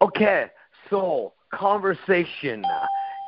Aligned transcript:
Okay, 0.00 0.46
so 0.88 1.32
conversation 1.52 2.64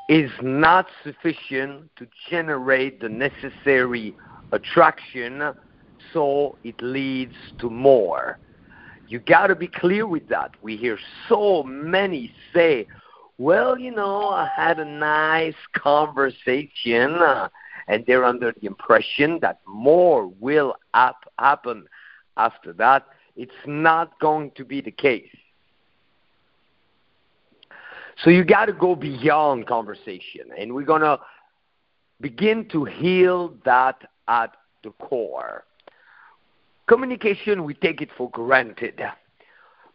is 0.09 0.31
not 0.41 0.87
sufficient 1.03 1.91
to 1.97 2.07
generate 2.29 3.01
the 3.01 3.09
necessary 3.09 4.15
attraction, 4.53 5.53
so 6.13 6.57
it 6.63 6.81
leads 6.81 7.35
to 7.59 7.69
more. 7.71 8.39
You 9.09 9.19
got 9.19 9.49
to 9.49 9.57
be 9.57 9.67
clear 9.67 10.07
with 10.07 10.29
that. 10.29 10.53
We 10.63 10.77
hear 10.77 10.97
so 11.29 11.65
many 11.65 12.33
say, 12.55 12.87
well, 13.39 13.77
you 13.77 13.91
know, 13.91 14.29
I 14.29 14.49
had 14.55 14.79
a 14.79 14.85
nice 14.85 15.57
conversation, 15.73 17.19
and 17.89 18.05
they're 18.07 18.25
under 18.25 18.53
the 18.53 18.67
impression 18.67 19.41
that 19.43 19.61
more 19.67 20.29
will 20.29 20.77
ap- 20.95 21.33
happen 21.37 21.87
after 22.37 22.73
that. 22.75 23.07
It's 23.35 23.53
not 23.67 24.21
going 24.21 24.53
to 24.53 24.65
be 24.65 24.81
the 24.81 24.93
case. 24.93 25.35
So 28.23 28.31
you 28.31 28.45
got 28.45 28.67
to 28.67 28.73
go 28.73 28.95
beyond 28.95 29.67
conversation, 29.67 30.51
and 30.59 30.75
we're 30.75 30.85
going 30.85 31.03
to 31.03 31.19
begin 32.21 32.69
to 32.69 32.85
heal 32.85 33.55
that 33.65 34.03
at 34.29 34.53
the 34.85 34.91
core. 34.91 35.65
Communication, 36.87 37.65
we 37.65 37.75
take 37.75 38.03
it 38.03 38.11
for 38.19 38.29
granted 38.31 39.01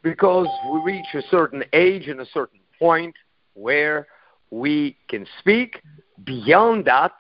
because 0.02 0.48
we 0.72 0.94
reach 0.94 1.06
a 1.14 1.22
certain 1.30 1.64
age 1.74 2.08
and 2.08 2.22
a 2.22 2.26
certain 2.26 2.60
point 2.80 3.14
where 3.54 4.08
we 4.50 4.98
can 5.08 5.28
speak. 5.40 5.82
Beyond 6.24 6.86
that, 6.86 7.12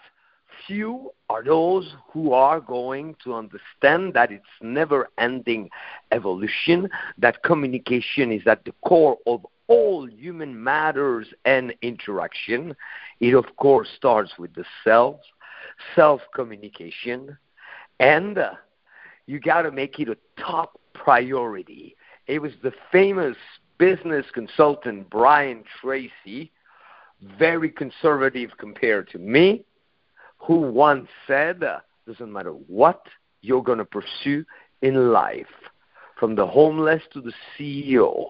few 0.65 1.11
are 1.29 1.43
those 1.43 1.95
who 2.11 2.33
are 2.33 2.59
going 2.59 3.15
to 3.23 3.33
understand 3.33 4.13
that 4.13 4.31
it's 4.31 4.43
never 4.61 5.09
ending 5.17 5.69
evolution, 6.11 6.89
that 7.17 7.43
communication 7.43 8.31
is 8.31 8.41
at 8.47 8.63
the 8.65 8.73
core 8.83 9.17
of 9.27 9.45
all 9.67 10.09
human 10.09 10.63
matters 10.63 11.27
and 11.45 11.73
interaction. 11.81 12.75
It, 13.19 13.33
of 13.33 13.55
course, 13.57 13.89
starts 13.95 14.33
with 14.37 14.53
the 14.55 14.65
self, 14.83 15.17
self 15.95 16.21
communication, 16.33 17.37
and 17.99 18.37
uh, 18.37 18.53
you 19.25 19.39
got 19.39 19.63
to 19.63 19.71
make 19.71 19.99
it 19.99 20.09
a 20.09 20.17
top 20.39 20.79
priority. 20.93 21.95
It 22.27 22.39
was 22.41 22.53
the 22.63 22.73
famous 22.91 23.35
business 23.77 24.25
consultant 24.33 25.09
Brian 25.09 25.63
Tracy, 25.81 26.51
very 27.37 27.69
conservative 27.69 28.51
compared 28.57 29.09
to 29.09 29.17
me, 29.19 29.65
who 30.37 30.59
once 30.59 31.07
said, 31.27 31.63
uh, 31.63 31.79
doesn't 32.07 32.31
matter 32.31 32.51
what 32.51 33.07
you're 33.41 33.63
going 33.63 33.79
to 33.79 33.85
pursue 33.85 34.45
in 34.81 35.11
life, 35.11 35.47
from 36.19 36.35
the 36.35 36.45
homeless 36.45 37.01
to 37.13 37.21
the 37.21 37.33
CEO, 37.57 38.27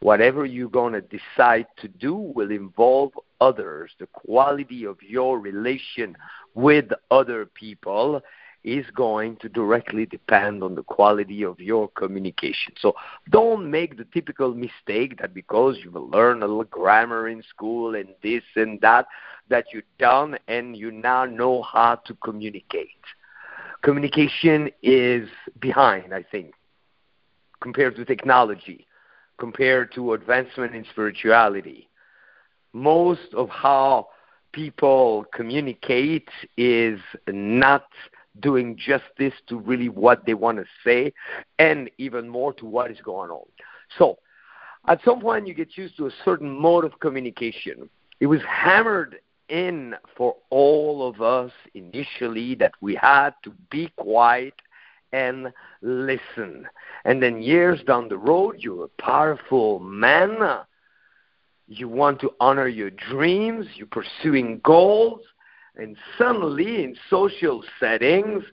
whatever 0.00 0.44
you're 0.44 0.68
going 0.68 0.94
to 0.94 1.02
decide 1.02 1.66
to 1.78 1.88
do 1.88 2.14
will 2.14 2.50
involve 2.50 3.12
others. 3.40 3.92
The 3.98 4.06
quality 4.06 4.84
of 4.84 4.98
your 5.02 5.38
relation 5.38 6.16
with 6.54 6.86
other 7.10 7.46
people 7.46 8.22
is 8.62 8.84
going 8.94 9.36
to 9.36 9.48
directly 9.48 10.04
depend 10.04 10.62
on 10.62 10.74
the 10.74 10.82
quality 10.82 11.42
of 11.42 11.58
your 11.60 11.88
communication. 11.88 12.74
So 12.78 12.94
don't 13.30 13.70
make 13.70 13.96
the 13.96 14.04
typical 14.12 14.54
mistake 14.54 15.18
that 15.20 15.32
because 15.32 15.78
you've 15.82 15.94
learned 15.94 16.42
a 16.42 16.46
little 16.46 16.64
grammar 16.64 17.28
in 17.28 17.42
school 17.42 17.94
and 17.94 18.08
this 18.22 18.42
and 18.56 18.78
that, 18.82 19.06
that 19.48 19.66
you're 19.72 19.82
done 19.98 20.38
and 20.46 20.76
you 20.76 20.90
now 20.90 21.24
know 21.24 21.62
how 21.62 21.94
to 22.06 22.14
communicate. 22.22 22.90
Communication 23.82 24.70
is 24.82 25.28
behind, 25.58 26.12
I 26.12 26.22
think, 26.22 26.52
compared 27.62 27.96
to 27.96 28.04
technology, 28.04 28.86
compared 29.40 29.92
to 29.94 30.12
advancement 30.12 30.74
in 30.74 30.84
spirituality. 30.92 31.88
Most 32.72 33.34
of 33.34 33.48
how 33.48 34.08
people 34.52 35.24
communicate 35.34 36.28
is 36.56 37.00
not 37.26 37.86
doing 38.38 38.76
justice 38.76 39.34
to 39.48 39.58
really 39.58 39.88
what 39.88 40.24
they 40.26 40.34
want 40.34 40.58
to 40.58 40.64
say 40.84 41.12
and 41.58 41.90
even 41.98 42.28
more 42.28 42.52
to 42.54 42.66
what 42.66 42.90
is 42.90 42.98
going 43.02 43.30
on. 43.30 43.46
So, 43.98 44.18
at 44.86 45.00
some 45.04 45.20
point, 45.20 45.46
you 45.46 45.54
get 45.54 45.76
used 45.76 45.96
to 45.96 46.06
a 46.06 46.10
certain 46.24 46.50
mode 46.50 46.84
of 46.84 47.00
communication. 47.00 47.90
It 48.20 48.26
was 48.26 48.40
hammered 48.48 49.16
in 49.48 49.94
for 50.16 50.36
all 50.50 51.06
of 51.06 51.20
us 51.20 51.50
initially 51.74 52.54
that 52.56 52.72
we 52.80 52.94
had 52.94 53.30
to 53.42 53.52
be 53.70 53.92
quiet 53.96 54.54
and 55.12 55.52
listen. 55.82 56.68
And 57.04 57.22
then 57.22 57.42
years 57.42 57.82
down 57.82 58.08
the 58.08 58.18
road, 58.18 58.56
you're 58.58 58.84
a 58.84 59.02
powerful 59.02 59.78
man. 59.78 60.38
You 61.66 61.88
want 61.88 62.20
to 62.20 62.30
honor 62.40 62.68
your 62.68 62.90
dreams. 62.90 63.66
You're 63.74 63.86
pursuing 63.86 64.60
goals. 64.64 65.20
And 65.76 65.96
suddenly, 66.18 66.84
in 66.84 66.96
social 67.08 67.62
settings, 67.78 68.44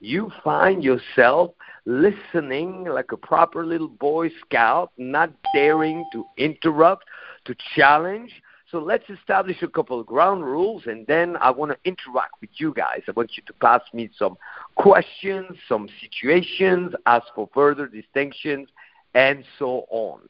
you 0.00 0.30
find 0.44 0.84
yourself 0.84 1.52
listening 1.86 2.84
like 2.84 3.12
a 3.12 3.16
proper 3.16 3.64
little 3.64 3.88
Boy 3.88 4.30
Scout, 4.44 4.92
not 4.98 5.30
daring 5.54 6.04
to 6.12 6.24
interrupt, 6.36 7.04
to 7.46 7.54
challenge. 7.74 8.42
So 8.70 8.78
let's 8.80 9.08
establish 9.08 9.62
a 9.62 9.68
couple 9.68 10.00
of 10.00 10.06
ground 10.06 10.44
rules, 10.44 10.82
and 10.86 11.06
then 11.06 11.36
I 11.40 11.50
want 11.50 11.70
to 11.70 11.78
interact 11.84 12.40
with 12.40 12.50
you 12.54 12.74
guys. 12.74 13.02
I 13.06 13.12
want 13.12 13.36
you 13.36 13.42
to 13.46 13.52
pass 13.52 13.82
me 13.92 14.10
some 14.18 14.36
questions, 14.74 15.56
some 15.68 15.88
situations, 16.00 16.92
ask 17.06 17.26
for 17.34 17.48
further 17.54 17.86
distinctions, 17.86 18.68
and 19.14 19.44
so 19.58 19.86
on. 19.90 20.20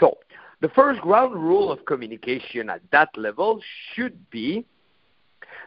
So 0.00 0.18
the 0.60 0.68
first 0.68 1.00
ground 1.00 1.34
rule 1.34 1.72
of 1.72 1.84
communication 1.86 2.68
at 2.68 2.82
that 2.92 3.08
level 3.16 3.60
should 3.94 4.30
be 4.30 4.66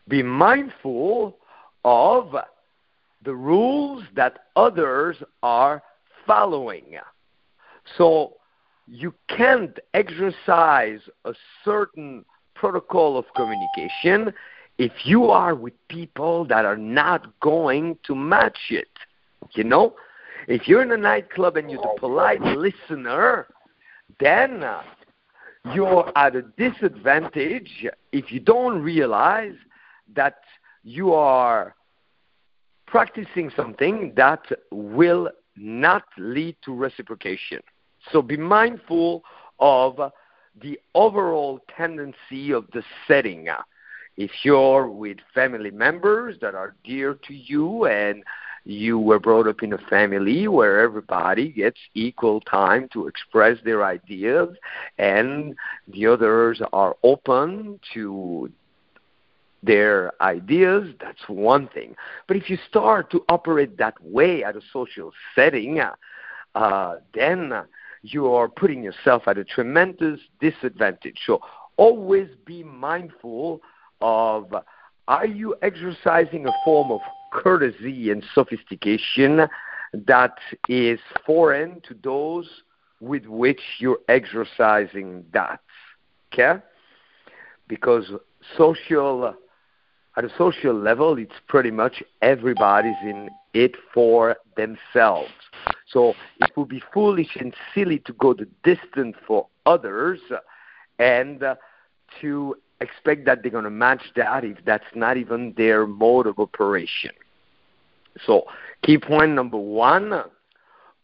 be 0.07 0.21
mindful 0.21 1.37
of 1.83 2.35
the 3.23 3.33
rules 3.33 4.03
that 4.15 4.45
others 4.55 5.17
are 5.41 5.81
following. 6.27 6.97
So 7.97 8.35
you 8.87 9.13
can't 9.27 9.79
exercise 9.93 10.99
a 11.25 11.33
certain 11.63 12.25
protocol 12.53 13.17
of 13.17 13.25
communication 13.35 14.33
if 14.77 14.91
you 15.03 15.25
are 15.25 15.55
with 15.55 15.73
people 15.87 16.45
that 16.45 16.65
are 16.65 16.77
not 16.77 17.39
going 17.39 17.97
to 18.03 18.15
match 18.15 18.59
it. 18.69 18.89
You 19.53 19.63
know? 19.63 19.95
If 20.47 20.67
you're 20.67 20.81
in 20.81 20.91
a 20.91 20.97
nightclub 20.97 21.57
and 21.57 21.71
you're 21.71 21.81
the 21.81 21.95
polite 21.99 22.41
listener, 22.41 23.47
then 24.19 24.63
uh, 24.63 24.83
you're 25.73 26.11
at 26.15 26.35
a 26.35 26.43
disadvantage 26.43 27.85
if 28.11 28.31
you 28.31 28.39
don't 28.39 28.81
realize 28.81 29.55
that 30.15 30.35
you 30.83 31.13
are 31.13 31.75
practicing 32.85 33.51
something 33.55 34.13
that 34.15 34.43
will 34.71 35.29
not 35.57 36.03
lead 36.17 36.55
to 36.63 36.73
reciprocation. 36.73 37.61
So 38.11 38.21
be 38.21 38.37
mindful 38.37 39.23
of 39.59 40.11
the 40.61 40.79
overall 40.93 41.59
tendency 41.75 42.51
of 42.51 42.65
the 42.73 42.83
setting. 43.07 43.47
If 44.17 44.31
you're 44.43 44.89
with 44.89 45.17
family 45.33 45.71
members 45.71 46.37
that 46.41 46.55
are 46.55 46.75
dear 46.83 47.15
to 47.27 47.33
you 47.33 47.85
and 47.85 48.23
you 48.63 48.97
were 48.97 49.19
brought 49.19 49.47
up 49.47 49.61
in 49.61 49.73
a 49.73 49.77
family 49.77 50.47
where 50.47 50.79
everybody 50.79 51.51
gets 51.51 51.77
equal 51.93 52.41
time 52.41 52.89
to 52.93 53.07
express 53.07 53.57
their 53.63 53.83
ideas 53.83 54.55
and 54.97 55.55
the 55.87 56.07
others 56.07 56.61
are 56.73 56.95
open 57.03 57.79
to 57.93 58.51
their 59.61 60.11
ideas, 60.21 60.93
that's 60.99 61.27
one 61.27 61.67
thing. 61.67 61.95
But 62.27 62.37
if 62.37 62.49
you 62.49 62.57
start 62.69 63.11
to 63.11 63.23
operate 63.29 63.77
that 63.77 63.95
way 64.03 64.43
at 64.43 64.55
a 64.55 64.61
social 64.71 65.11
setting, 65.35 65.81
uh, 66.55 66.95
then 67.13 67.51
you 68.13 68.33
are 68.33 68.47
putting 68.47 68.83
yourself 68.83 69.23
at 69.27 69.37
a 69.37 69.43
tremendous 69.43 70.19
disadvantage. 70.39 71.17
So 71.25 71.41
always 71.77 72.29
be 72.45 72.63
mindful 72.63 73.61
of 74.01 74.53
are 75.07 75.25
you 75.27 75.55
exercising 75.61 76.47
a 76.47 76.51
form 76.63 76.91
of 76.91 77.01
courtesy 77.31 78.11
and 78.11 78.23
sophistication 78.33 79.47
that 79.93 80.37
is 80.67 80.99
foreign 81.25 81.81
to 81.81 81.95
those 82.03 82.49
with 82.99 83.25
which 83.25 83.61
you're 83.79 83.99
exercising 84.09 85.25
that. 85.33 85.59
Okay? 86.33 86.61
Because 87.67 88.11
social 88.57 89.35
at 90.17 90.23
a 90.23 90.29
social 90.37 90.73
level, 90.73 91.17
it's 91.17 91.33
pretty 91.47 91.71
much 91.71 92.01
everybody's 92.21 92.95
in 93.03 93.29
it 93.53 93.75
for 93.93 94.37
themselves. 94.55 95.31
So 95.87 96.13
it 96.41 96.51
would 96.55 96.69
be 96.69 96.81
foolish 96.93 97.35
and 97.39 97.53
silly 97.73 97.99
to 97.99 98.13
go 98.13 98.33
the 98.33 98.47
distance 98.63 99.15
for 99.27 99.47
others 99.65 100.19
and 100.99 101.43
uh, 101.43 101.55
to 102.21 102.55
expect 102.81 103.25
that 103.25 103.41
they're 103.41 103.51
going 103.51 103.63
to 103.65 103.69
match 103.69 104.01
that 104.15 104.43
if 104.43 104.57
that's 104.65 104.85
not 104.95 105.17
even 105.17 105.53
their 105.57 105.85
mode 105.85 106.27
of 106.27 106.39
operation. 106.39 107.11
So, 108.25 108.45
key 108.83 108.97
point 108.97 109.31
number 109.31 109.57
one 109.57 110.23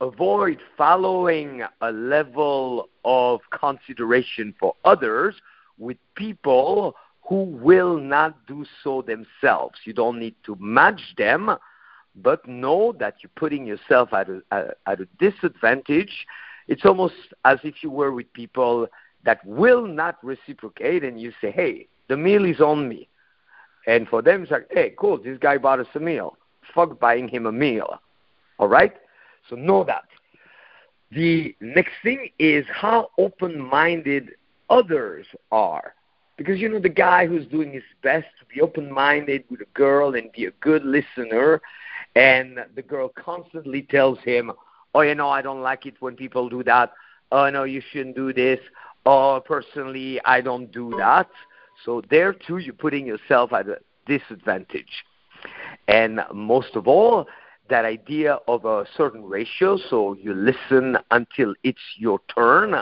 avoid 0.01 0.60
following 0.75 1.62
a 1.81 1.92
level 1.92 2.89
of 3.06 3.39
consideration 3.51 4.54
for 4.60 4.75
others 4.83 5.36
with 5.78 5.98
people 6.16 6.95
who 7.22 7.44
will 7.44 7.98
not 7.98 8.45
do 8.48 8.66
so 8.83 9.04
themselves. 9.04 9.80
You 9.86 9.94
don't 9.94 10.19
need 10.19 10.36
to 10.45 10.57
match 10.60 11.13
them, 11.18 11.56
but 12.15 12.47
know 12.47 12.93
that 12.99 13.15
you're 13.21 13.31
putting 13.35 13.65
yourself 13.65 14.13
at 14.13 14.27
a, 14.29 14.73
at 14.85 14.99
a 15.01 15.07
disadvantage. 15.19 16.27
It's 16.67 16.85
almost 16.85 17.15
as 17.45 17.59
if 17.63 17.83
you 17.83 17.89
were 17.89 18.11
with 18.11 18.31
people 18.33 18.87
that 19.23 19.45
will 19.45 19.85
not 19.85 20.17
reciprocate, 20.23 21.03
and 21.03 21.19
you 21.21 21.31
say, 21.41 21.51
hey, 21.51 21.87
the 22.07 22.17
meal 22.17 22.45
is 22.45 22.59
on 22.59 22.89
me. 22.89 23.07
And 23.87 24.07
for 24.07 24.21
them, 24.21 24.43
it's 24.43 24.51
like, 24.51 24.67
hey, 24.71 24.93
cool, 24.97 25.17
this 25.17 25.37
guy 25.37 25.57
bought 25.57 25.79
us 25.79 25.87
a 25.95 25.99
meal. 25.99 26.37
Fuck 26.73 26.99
buying 26.99 27.27
him 27.27 27.45
a 27.45 27.51
meal. 27.51 27.99
All 28.57 28.67
right? 28.67 28.93
So 29.49 29.55
know 29.55 29.83
that. 29.83 30.05
The 31.11 31.55
next 31.59 31.93
thing 32.03 32.29
is 32.39 32.65
how 32.71 33.09
open 33.17 33.59
minded 33.59 34.31
others 34.69 35.25
are. 35.51 35.93
Because, 36.37 36.59
you 36.59 36.69
know, 36.69 36.79
the 36.79 36.89
guy 36.89 37.27
who's 37.27 37.45
doing 37.45 37.73
his 37.73 37.83
best 38.01 38.27
to 38.39 38.45
be 38.53 38.61
open 38.61 38.91
minded 38.91 39.43
with 39.49 39.61
a 39.61 39.65
girl 39.73 40.15
and 40.15 40.31
be 40.31 40.45
a 40.45 40.51
good 40.61 40.83
listener, 40.85 41.61
and 42.15 42.59
the 42.75 42.81
girl 42.81 43.09
constantly 43.09 43.83
tells 43.83 44.19
him, 44.19 44.51
oh, 44.93 45.01
you 45.01 45.15
know, 45.15 45.29
I 45.29 45.41
don't 45.41 45.61
like 45.61 45.85
it 45.85 45.95
when 45.99 46.15
people 46.15 46.49
do 46.49 46.63
that. 46.63 46.91
Oh, 47.31 47.49
no, 47.49 47.63
you 47.63 47.81
shouldn't 47.91 48.15
do 48.15 48.33
this. 48.33 48.59
Oh, 49.05 49.41
personally, 49.45 50.19
I 50.25 50.41
don't 50.41 50.71
do 50.71 50.93
that. 50.97 51.29
So 51.85 52.01
there, 52.09 52.33
too, 52.33 52.57
you're 52.57 52.73
putting 52.73 53.07
yourself 53.07 53.53
at 53.53 53.67
a 53.67 53.79
disadvantage. 54.05 55.05
And 55.87 56.21
most 56.33 56.75
of 56.75 56.87
all, 56.87 57.27
that 57.69 57.85
idea 57.85 58.39
of 58.47 58.65
a 58.65 58.85
certain 58.97 59.23
ratio, 59.23 59.77
so 59.89 60.13
you 60.13 60.33
listen 60.33 60.97
until 61.09 61.53
it's 61.63 61.79
your 61.97 62.19
turn. 62.35 62.75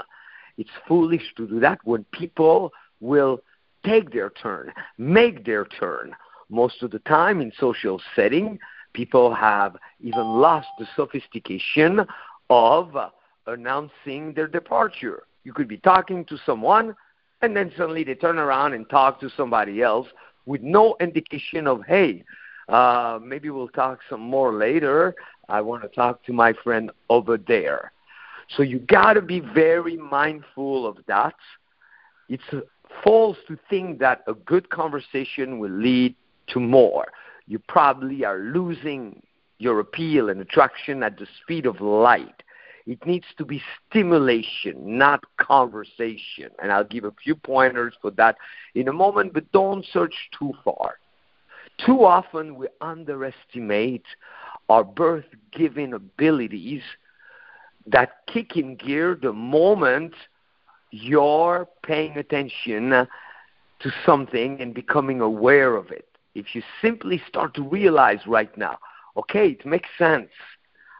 It's 0.57 0.69
foolish 0.87 1.33
to 1.37 1.47
do 1.47 1.59
that 1.59 1.79
when 1.83 2.03
people 2.11 2.73
will 2.99 3.39
take 3.85 4.11
their 4.11 4.31
turn, 4.31 4.73
make 4.97 5.45
their 5.45 5.63
turn. 5.65 6.15
Most 6.49 6.81
of 6.81 6.91
the 6.91 6.99
time 6.99 7.39
in 7.39 7.51
social 7.57 8.01
setting, 8.15 8.59
people 8.93 9.33
have 9.33 9.75
even 10.01 10.25
lost 10.25 10.67
the 10.77 10.87
sophistication 10.95 12.05
of 12.49 12.95
announcing 13.47 14.33
their 14.33 14.47
departure. 14.47 15.23
You 15.43 15.53
could 15.53 15.67
be 15.67 15.77
talking 15.77 16.25
to 16.25 16.37
someone, 16.45 16.95
and 17.41 17.55
then 17.55 17.71
suddenly 17.77 18.03
they 18.03 18.15
turn 18.15 18.37
around 18.37 18.73
and 18.73 18.89
talk 18.89 19.19
to 19.21 19.29
somebody 19.35 19.81
else 19.81 20.07
with 20.45 20.61
no 20.61 20.95
indication 20.99 21.67
of, 21.67 21.81
hey, 21.87 22.23
uh, 22.67 23.19
maybe 23.21 23.49
we'll 23.49 23.67
talk 23.69 23.99
some 24.09 24.21
more 24.21 24.53
later. 24.53 25.15
I 25.47 25.61
want 25.61 25.81
to 25.83 25.89
talk 25.89 26.23
to 26.25 26.33
my 26.33 26.53
friend 26.53 26.91
over 27.09 27.37
there. 27.37 27.91
So 28.55 28.63
you 28.63 28.79
got 28.79 29.13
to 29.13 29.21
be 29.21 29.39
very 29.39 29.97
mindful 29.97 30.87
of 30.87 30.97
that. 31.07 31.35
It's 32.29 32.43
false 33.03 33.37
to 33.47 33.57
think 33.69 33.99
that 33.99 34.23
a 34.27 34.33
good 34.33 34.69
conversation 34.69 35.59
will 35.59 35.71
lead 35.71 36.15
to 36.47 36.59
more. 36.59 37.07
You 37.49 37.57
probably 37.57 38.23
are 38.23 38.37
losing 38.37 39.23
your 39.57 39.79
appeal 39.79 40.29
and 40.29 40.39
attraction 40.39 41.01
at 41.01 41.17
the 41.17 41.27
speed 41.41 41.65
of 41.65 41.81
light. 41.81 42.43
It 42.85 43.03
needs 43.07 43.25
to 43.39 43.43
be 43.43 43.61
stimulation, 43.89 44.97
not 44.97 45.23
conversation. 45.37 46.51
And 46.61 46.71
I'll 46.71 46.83
give 46.83 47.05
a 47.05 47.13
few 47.23 47.35
pointers 47.35 47.95
for 48.01 48.11
that 48.11 48.37
in 48.75 48.87
a 48.87 48.93
moment, 48.93 49.33
but 49.33 49.51
don't 49.51 49.83
search 49.91 50.13
too 50.37 50.53
far. 50.63 50.99
Too 51.83 52.05
often 52.05 52.55
we 52.55 52.67
underestimate 52.81 54.05
our 54.69 54.83
birth 54.83 55.25
giving 55.51 55.93
abilities 55.93 56.83
that 57.87 58.27
kick 58.27 58.57
in 58.57 58.75
gear 58.75 59.17
the 59.19 59.33
moment 59.33 60.13
you're 60.91 61.67
paying 61.81 62.15
attention 62.17 62.91
to 62.91 63.91
something 64.05 64.61
and 64.61 64.75
becoming 64.75 65.19
aware 65.19 65.75
of 65.75 65.89
it. 65.89 66.08
If 66.39 66.55
you 66.55 66.63
simply 66.81 67.21
start 67.27 67.53
to 67.55 67.63
realize 67.63 68.19
right 68.27 68.55
now, 68.57 68.79
okay, 69.17 69.49
it 69.49 69.65
makes 69.65 69.89
sense. 69.97 70.29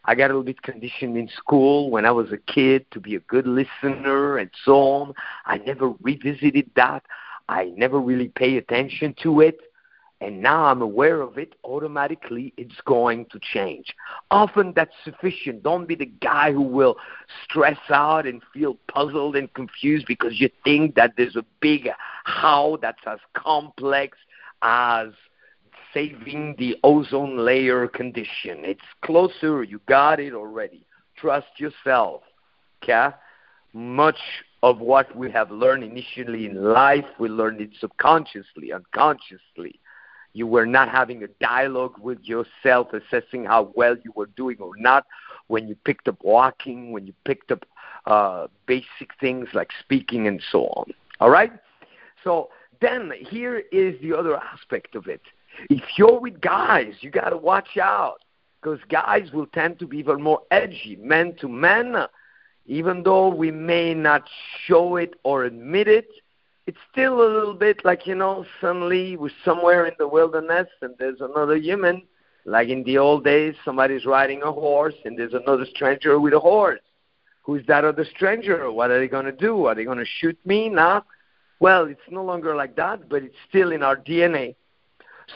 I 0.04 0.14
got 0.14 0.26
a 0.26 0.28
little 0.28 0.42
bit 0.42 0.62
conditioned 0.62 1.16
in 1.16 1.28
school 1.28 1.90
when 1.90 2.06
I 2.06 2.10
was 2.10 2.32
a 2.32 2.38
kid 2.38 2.86
to 2.92 3.00
be 3.00 3.14
a 3.16 3.20
good 3.20 3.46
listener 3.46 4.38
and 4.38 4.50
so 4.64 4.80
on. 4.80 5.14
I 5.46 5.58
never 5.58 5.90
revisited 6.00 6.70
that. 6.76 7.04
I 7.48 7.72
never 7.76 8.00
really 8.00 8.28
pay 8.28 8.56
attention 8.56 9.14
to 9.22 9.40
it 9.40 9.60
and 10.20 10.42
now 10.42 10.66
I'm 10.66 10.82
aware 10.82 11.22
of 11.22 11.38
it, 11.38 11.54
automatically 11.64 12.52
it's 12.56 12.80
going 12.84 13.26
to 13.32 13.40
change. 13.40 13.94
Often 14.30 14.74
that's 14.76 14.94
sufficient. 15.04 15.62
Don't 15.62 15.86
be 15.86 15.94
the 15.94 16.06
guy 16.06 16.52
who 16.52 16.62
will 16.62 16.96
stress 17.44 17.78
out 17.88 18.26
and 18.26 18.42
feel 18.52 18.76
puzzled 18.88 19.36
and 19.36 19.52
confused 19.54 20.06
because 20.06 20.38
you 20.38 20.50
think 20.62 20.94
that 20.96 21.14
there's 21.16 21.36
a 21.36 21.44
big 21.60 21.88
how 22.24 22.78
that's 22.82 23.00
as 23.06 23.18
complex 23.34 24.18
as 24.62 25.08
saving 25.92 26.56
the 26.58 26.76
ozone 26.84 27.44
layer 27.44 27.86
condition. 27.88 28.64
It's 28.64 28.80
closer. 29.02 29.62
You 29.62 29.80
got 29.86 30.20
it 30.20 30.34
already. 30.34 30.86
Trust 31.16 31.58
yourself. 31.58 32.22
Okay? 32.82 33.08
Much 33.72 34.18
of 34.62 34.78
what 34.78 35.14
we 35.16 35.30
have 35.30 35.50
learned 35.50 35.84
initially 35.84 36.46
in 36.46 36.62
life, 36.62 37.04
we 37.18 37.28
learned 37.28 37.60
it 37.60 37.70
subconsciously, 37.80 38.72
unconsciously 38.72 39.80
you 40.32 40.46
were 40.46 40.66
not 40.66 40.88
having 40.88 41.22
a 41.22 41.28
dialogue 41.40 41.94
with 42.00 42.20
yourself, 42.22 42.88
assessing 42.92 43.44
how 43.44 43.72
well 43.74 43.96
you 44.04 44.12
were 44.14 44.26
doing 44.26 44.56
or 44.60 44.72
not. 44.76 45.06
When 45.48 45.66
you 45.66 45.74
picked 45.84 46.06
up 46.06 46.18
walking, 46.22 46.92
when 46.92 47.06
you 47.06 47.14
picked 47.24 47.50
up 47.50 47.66
uh, 48.06 48.46
basic 48.66 49.10
things 49.20 49.48
like 49.52 49.70
speaking 49.80 50.28
and 50.28 50.40
so 50.52 50.66
on. 50.66 50.92
All 51.18 51.30
right? 51.30 51.52
So 52.22 52.50
then 52.80 53.12
here 53.28 53.62
is 53.72 54.00
the 54.00 54.16
other 54.16 54.36
aspect 54.36 54.94
of 54.94 55.08
it. 55.08 55.20
If 55.68 55.82
you're 55.96 56.20
with 56.20 56.40
guys, 56.40 56.94
you 57.00 57.10
got 57.10 57.30
to 57.30 57.36
watch 57.36 57.76
out 57.80 58.18
because 58.60 58.78
guys 58.88 59.32
will 59.32 59.46
tend 59.46 59.78
to 59.80 59.86
be 59.86 59.98
even 59.98 60.22
more 60.22 60.42
edgy, 60.50 60.96
men 61.00 61.34
to 61.40 61.48
men, 61.48 61.96
even 62.66 63.02
though 63.02 63.28
we 63.28 63.50
may 63.50 63.94
not 63.94 64.22
show 64.66 64.96
it 64.96 65.14
or 65.24 65.44
admit 65.44 65.88
it 65.88 66.08
it's 66.70 66.78
still 66.92 67.14
a 67.20 67.26
little 67.26 67.54
bit 67.54 67.84
like 67.84 68.06
you 68.06 68.14
know 68.14 68.46
suddenly 68.60 69.16
we're 69.16 69.30
somewhere 69.44 69.86
in 69.86 69.94
the 69.98 70.06
wilderness 70.06 70.68
and 70.82 70.94
there's 71.00 71.20
another 71.20 71.56
human. 71.56 72.02
Like 72.44 72.68
in 72.68 72.84
the 72.84 72.96
old 72.96 73.24
days 73.24 73.56
somebody's 73.64 74.06
riding 74.06 74.42
a 74.42 74.52
horse 74.52 74.94
and 75.04 75.18
there's 75.18 75.34
another 75.34 75.66
stranger 75.66 76.20
with 76.20 76.32
a 76.32 76.38
horse. 76.38 76.78
Who's 77.42 77.66
that 77.66 77.84
other 77.84 78.04
stranger? 78.04 78.70
What 78.70 78.92
are 78.92 79.00
they 79.00 79.08
going 79.08 79.24
to 79.24 79.32
do? 79.32 79.66
Are 79.66 79.74
they 79.74 79.84
going 79.84 79.98
to 79.98 80.04
shoot 80.20 80.38
me? 80.44 80.68
Now 80.68 81.04
well 81.58 81.86
it's 81.86 82.08
no 82.08 82.22
longer 82.22 82.54
like 82.54 82.76
that 82.76 83.08
but 83.08 83.24
it's 83.24 83.36
still 83.48 83.72
in 83.72 83.82
our 83.82 83.96
dna 83.96 84.54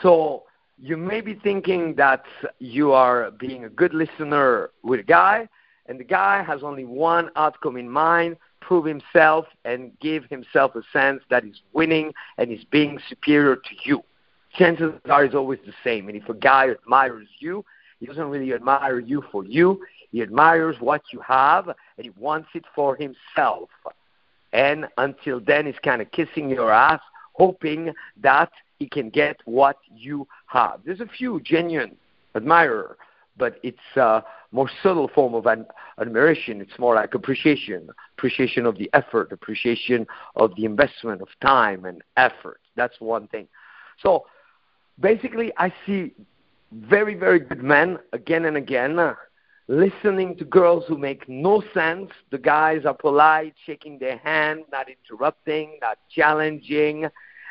so 0.01 0.43
you 0.77 0.97
may 0.97 1.21
be 1.21 1.35
thinking 1.35 1.95
that 1.95 2.23
you 2.59 2.91
are 2.91 3.31
being 3.31 3.65
a 3.65 3.69
good 3.69 3.93
listener 3.93 4.71
with 4.83 4.99
a 4.99 5.03
guy 5.03 5.47
and 5.87 5.99
the 5.99 6.03
guy 6.03 6.43
has 6.43 6.63
only 6.63 6.85
one 6.85 7.29
outcome 7.35 7.77
in 7.77 7.89
mind 7.89 8.37
prove 8.59 8.85
himself 8.85 9.45
and 9.63 9.91
give 9.99 10.25
himself 10.25 10.75
a 10.75 10.81
sense 10.91 11.21
that 11.29 11.43
he's 11.43 11.61
winning 11.73 12.11
and 12.37 12.49
he's 12.49 12.63
being 12.65 12.99
superior 13.07 13.55
to 13.55 13.75
you. 13.83 14.03
Chances 14.57 14.93
are 15.09 15.25
it's 15.25 15.35
always 15.35 15.59
the 15.65 15.73
same. 15.83 16.07
And 16.07 16.17
if 16.17 16.27
a 16.29 16.33
guy 16.33 16.69
admires 16.69 17.27
you, 17.39 17.63
he 17.99 18.05
doesn't 18.07 18.29
really 18.29 18.53
admire 18.53 18.99
you 18.99 19.23
for 19.31 19.45
you. 19.45 19.81
He 20.11 20.21
admires 20.21 20.77
what 20.79 21.03
you 21.13 21.19
have 21.19 21.67
and 21.67 21.75
he 22.05 22.09
wants 22.17 22.49
it 22.55 22.65
for 22.73 22.95
himself. 22.95 23.69
And 24.51 24.87
until 24.97 25.39
then, 25.39 25.65
he's 25.65 25.79
kind 25.83 26.01
of 26.01 26.09
kissing 26.11 26.49
your 26.49 26.71
ass, 26.71 27.01
hoping 27.33 27.93
that 28.21 28.51
he 28.79 28.87
can 28.87 29.09
get 29.09 29.37
what 29.45 29.77
you 29.93 30.27
have. 30.47 30.81
There's 30.85 31.01
a 31.01 31.07
few 31.07 31.39
genuine 31.41 31.95
admirer, 32.35 32.97
but 33.37 33.59
it's 33.63 33.77
a 33.95 34.23
more 34.51 34.69
subtle 34.81 35.07
form 35.07 35.33
of 35.33 35.47
admiration. 35.99 36.61
It's 36.61 36.77
more 36.79 36.95
like 36.95 37.13
appreciation, 37.13 37.89
appreciation 38.17 38.65
of 38.65 38.77
the 38.77 38.89
effort, 38.93 39.31
appreciation 39.31 40.07
of 40.35 40.55
the 40.55 40.65
investment 40.65 41.21
of 41.21 41.27
time 41.41 41.85
and 41.85 42.01
effort. 42.17 42.61
That's 42.75 42.99
one 42.99 43.27
thing. 43.27 43.47
So 44.01 44.25
basically, 44.99 45.51
I 45.57 45.73
see 45.85 46.13
very, 46.71 47.15
very 47.15 47.39
good 47.39 47.63
men 47.63 47.99
again 48.13 48.45
and 48.45 48.57
again 48.57 48.99
uh, 48.99 49.15
listening 49.67 50.35
to 50.37 50.45
girls 50.45 50.83
who 50.87 50.97
make 50.97 51.27
no 51.27 51.63
sense. 51.73 52.11
The 52.31 52.37
guys 52.37 52.85
are 52.85 52.93
polite, 52.93 53.55
shaking 53.65 53.99
their 53.99 54.17
hand, 54.17 54.63
not 54.71 54.87
interrupting, 54.89 55.79
not 55.81 55.97
challenging. 56.09 57.07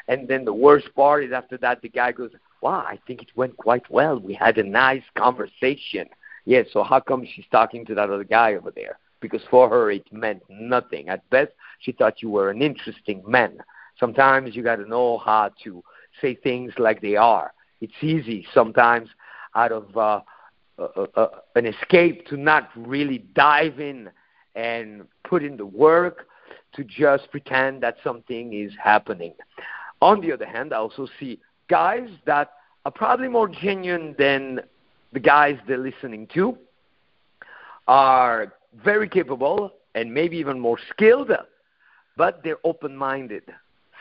And 0.08 0.28
then 0.28 0.44
the 0.44 0.52
worst 0.52 0.94
part 0.94 1.25
is 1.25 1.32
after 1.32 1.56
that, 1.58 1.82
the 1.82 1.88
guy 1.88 2.12
goes, 2.12 2.30
wow, 2.61 2.84
I 2.87 2.99
think 3.06 3.23
it 3.23 3.28
went 3.37 3.56
quite 3.56 3.88
well. 3.90 4.18
We 4.18 4.34
had 4.34 4.58
a 4.58 4.62
nice 4.62 5.02
conversation. 5.16 6.08
Yeah, 6.44 6.62
so 6.73 6.82
how 6.82 7.00
come 7.00 7.26
she's 7.26 7.46
talking 7.50 7.84
to 7.87 7.94
that 7.94 8.11
other 8.11 8.25
guy 8.25 8.54
over 8.54 8.70
there? 8.70 8.99
Because 9.20 9.42
for 9.50 9.68
her 9.68 9.90
it 9.90 10.11
meant 10.12 10.42
nothing. 10.49 11.08
At 11.08 11.28
best, 11.30 11.52
she 11.78 11.92
thought 11.92 12.23
you 12.23 12.30
were 12.30 12.50
an 12.50 12.61
interesting 12.61 13.23
man. 13.26 13.58
Sometimes 13.99 14.54
you 14.54 14.62
got 14.62 14.76
to 14.76 14.88
know 14.88 15.18
how 15.18 15.50
to 15.64 15.82
say 16.20 16.34
things 16.34 16.73
like 16.78 17.00
they 17.00 17.16
are. 17.16 17.52
It's 17.80 17.94
easy 18.02 18.46
sometimes 18.52 19.08
out 19.54 19.73
of 19.73 19.96
uh, 19.96 20.20
uh, 20.78 21.06
uh, 21.14 21.28
an 21.54 21.66
escape 21.66 22.26
to 22.26 22.37
not 22.37 22.70
really 22.76 23.18
dive 23.34 23.80
in 23.80 24.11
and 24.54 25.04
put 25.28 25.42
in 25.42 25.56
the 25.56 25.66
work 25.66 26.26
to 26.75 26.84
just 26.84 27.30
pretend 27.30 27.82
that 27.82 27.96
something 28.02 28.52
is 28.52 28.73
happening. 28.82 29.34
On 30.04 30.20
the 30.20 30.32
other 30.32 30.44
hand, 30.44 30.75
I 30.75 30.76
also 30.76 31.08
see 31.18 31.40
guys 31.68 32.11
that 32.26 32.52
are 32.84 32.92
probably 32.92 33.26
more 33.26 33.49
genuine 33.49 34.14
than 34.18 34.61
the 35.14 35.18
guys 35.18 35.56
they're 35.66 35.78
listening 35.78 36.26
to, 36.34 36.58
are 37.88 38.52
very 38.84 39.08
capable 39.08 39.73
and 39.94 40.12
maybe 40.12 40.37
even 40.37 40.61
more 40.61 40.76
skilled, 40.90 41.30
but 42.18 42.42
they're 42.44 42.58
open 42.64 42.94
minded. 42.94 43.44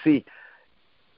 See, 0.04 0.26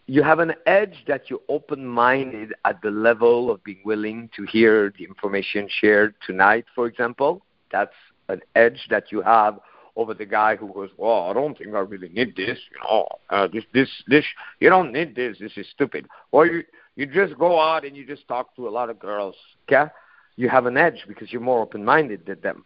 you 0.06 0.22
have 0.22 0.38
an 0.38 0.54
edge 0.68 0.98
that 1.08 1.32
you're 1.32 1.48
open 1.50 1.84
minded 1.84 2.54
at 2.64 2.80
the 2.84 2.92
level 2.92 3.50
of 3.50 3.64
being 3.64 3.82
willing 3.86 4.30
to 4.36 4.44
hear 4.44 4.94
the 5.00 5.04
information 5.04 5.68
shared 5.68 6.14
tonight, 6.28 6.66
for 6.76 6.86
example. 6.86 7.44
That's 7.72 7.96
an 8.30 8.42
edge 8.54 8.86
that 8.92 9.12
you 9.12 9.24
have 9.24 9.58
over 9.96 10.14
the 10.14 10.26
guy 10.26 10.56
who 10.56 10.72
goes, 10.74 10.90
"Well, 10.98 11.30
I 11.30 11.34
don't 11.34 11.58
think 11.58 11.74
I 11.74 11.80
really 11.80 12.10
need 12.10 12.36
this. 12.36 12.60
You 12.72 12.80
know, 12.84 13.08
uh, 13.30 13.48
this, 13.48 13.64
this, 13.74 13.90
this. 14.08 14.26
You 14.60 14.70
don't 14.70 14.92
need 14.92 15.16
this. 15.16 15.38
This 15.40 15.54
is 15.58 15.68
stupid." 15.74 16.08
Or 16.32 16.46
you, 16.46 16.64
you 16.96 17.06
just 17.06 17.38
go 17.38 17.60
out 17.60 17.86
and 17.86 17.96
you 17.96 18.06
just 18.06 18.28
talk 18.28 18.56
to 18.56 18.68
a 18.68 18.70
lot 18.70 18.90
of 18.90 19.00
girls. 19.00 19.36
Okay, 19.68 19.90
you 20.36 20.50
have 20.50 20.66
an 20.66 20.78
edge 20.78 21.06
because 21.08 21.32
you're 21.32 21.42
more 21.42 21.62
open-minded 21.62 22.26
than 22.26 22.42
them. 22.42 22.66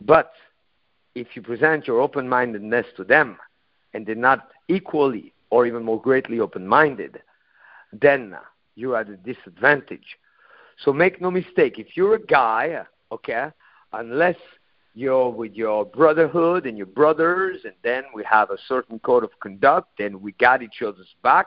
But 0.00 0.32
if 1.14 1.28
you 1.34 1.42
present 1.42 1.86
your 1.86 2.00
open-mindedness 2.00 2.86
to 2.96 3.04
them, 3.04 3.38
and 3.92 4.06
they're 4.06 4.14
not 4.14 4.48
equally 4.68 5.32
or 5.50 5.66
even 5.66 5.84
more 5.84 6.00
greatly 6.00 6.38
open-minded, 6.38 7.20
then 7.92 8.36
you're 8.76 8.96
at 8.96 9.08
a 9.08 9.16
disadvantage. 9.16 10.16
So 10.84 10.92
make 10.92 11.20
no 11.20 11.30
mistake. 11.30 11.78
If 11.78 11.96
you're 11.96 12.14
a 12.14 12.22
guy, 12.22 12.84
okay, 13.10 13.48
unless 13.92 14.36
you're 14.94 15.30
with 15.30 15.54
your 15.54 15.84
brotherhood 15.84 16.66
and 16.66 16.76
your 16.76 16.86
brothers, 16.86 17.60
and 17.64 17.74
then 17.82 18.04
we 18.14 18.24
have 18.24 18.50
a 18.50 18.58
certain 18.66 18.98
code 18.98 19.24
of 19.24 19.30
conduct, 19.40 20.00
and 20.00 20.20
we 20.20 20.32
got 20.32 20.62
each 20.62 20.82
other's 20.82 21.14
back. 21.22 21.46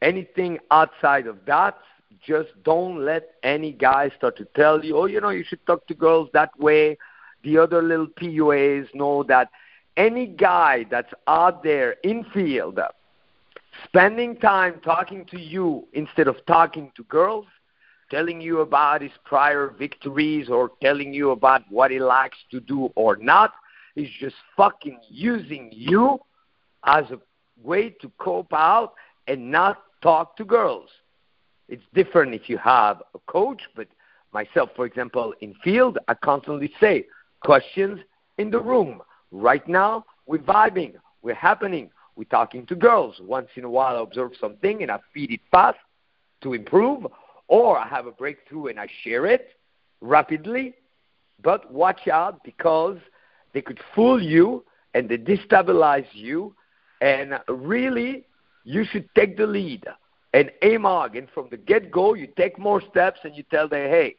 Anything 0.00 0.58
outside 0.70 1.26
of 1.26 1.38
that, 1.46 1.78
just 2.24 2.50
don't 2.62 3.04
let 3.04 3.34
any 3.42 3.72
guy 3.72 4.10
start 4.16 4.36
to 4.36 4.44
tell 4.56 4.84
you, 4.84 4.96
oh, 4.96 5.06
you 5.06 5.20
know, 5.20 5.30
you 5.30 5.44
should 5.44 5.64
talk 5.66 5.86
to 5.88 5.94
girls 5.94 6.28
that 6.32 6.56
way. 6.58 6.96
The 7.42 7.58
other 7.58 7.82
little 7.82 8.06
PUAs 8.06 8.94
know 8.94 9.24
that 9.24 9.48
any 9.96 10.26
guy 10.26 10.86
that's 10.90 11.12
out 11.26 11.62
there 11.62 11.96
in 12.04 12.24
field, 12.32 12.78
spending 13.84 14.36
time 14.36 14.80
talking 14.84 15.24
to 15.26 15.40
you 15.40 15.86
instead 15.92 16.28
of 16.28 16.36
talking 16.46 16.92
to 16.96 17.02
girls, 17.04 17.46
telling 18.12 18.42
you 18.42 18.60
about 18.60 19.00
his 19.00 19.10
prior 19.24 19.74
victories 19.76 20.50
or 20.50 20.70
telling 20.82 21.14
you 21.14 21.30
about 21.30 21.62
what 21.70 21.90
he 21.90 21.98
likes 21.98 22.36
to 22.50 22.60
do 22.60 22.92
or 22.94 23.16
not. 23.16 23.54
He's 23.94 24.10
just 24.20 24.36
fucking 24.54 25.00
using 25.08 25.70
you 25.72 26.18
as 26.84 27.04
a 27.10 27.18
way 27.62 27.88
to 28.02 28.12
cope 28.18 28.52
out 28.52 28.92
and 29.26 29.50
not 29.50 29.82
talk 30.02 30.36
to 30.36 30.44
girls. 30.44 30.90
It's 31.70 31.82
different 31.94 32.34
if 32.34 32.50
you 32.50 32.58
have 32.58 33.02
a 33.14 33.18
coach, 33.20 33.62
but 33.74 33.88
myself, 34.32 34.68
for 34.76 34.84
example, 34.84 35.32
in 35.40 35.54
field, 35.64 35.96
I 36.06 36.14
constantly 36.14 36.70
say 36.80 37.06
questions 37.42 37.98
in 38.36 38.50
the 38.50 38.60
room. 38.60 39.00
Right 39.30 39.66
now, 39.66 40.04
we're 40.26 40.38
vibing, 40.38 40.94
we're 41.22 41.34
happening, 41.34 41.90
we're 42.16 42.24
talking 42.24 42.66
to 42.66 42.74
girls. 42.74 43.16
Once 43.22 43.48
in 43.56 43.64
a 43.64 43.70
while, 43.70 43.96
I 43.96 44.00
observe 44.02 44.32
something 44.38 44.82
and 44.82 44.90
I 44.90 44.98
feed 45.14 45.30
it 45.30 45.40
fast 45.50 45.78
to 46.42 46.52
improve, 46.52 47.06
or 47.52 47.78
I 47.78 47.86
have 47.86 48.06
a 48.06 48.10
breakthrough 48.10 48.68
and 48.68 48.80
I 48.80 48.88
share 49.04 49.26
it 49.26 49.50
rapidly. 50.00 50.72
But 51.42 51.70
watch 51.70 52.08
out 52.08 52.42
because 52.44 52.96
they 53.52 53.60
could 53.60 53.78
fool 53.94 54.22
you 54.22 54.64
and 54.94 55.06
they 55.06 55.18
destabilize 55.18 56.06
you. 56.12 56.54
And 57.02 57.38
really, 57.48 58.24
you 58.64 58.86
should 58.90 59.06
take 59.14 59.36
the 59.36 59.46
lead 59.46 59.84
and 60.32 60.50
aim 60.62 60.84
hard. 60.84 61.14
And 61.14 61.28
from 61.34 61.48
the 61.50 61.58
get 61.58 61.90
go, 61.90 62.14
you 62.14 62.26
take 62.38 62.58
more 62.58 62.80
steps 62.90 63.20
and 63.22 63.36
you 63.36 63.42
tell 63.50 63.68
them, 63.68 63.86
hey, 63.90 64.16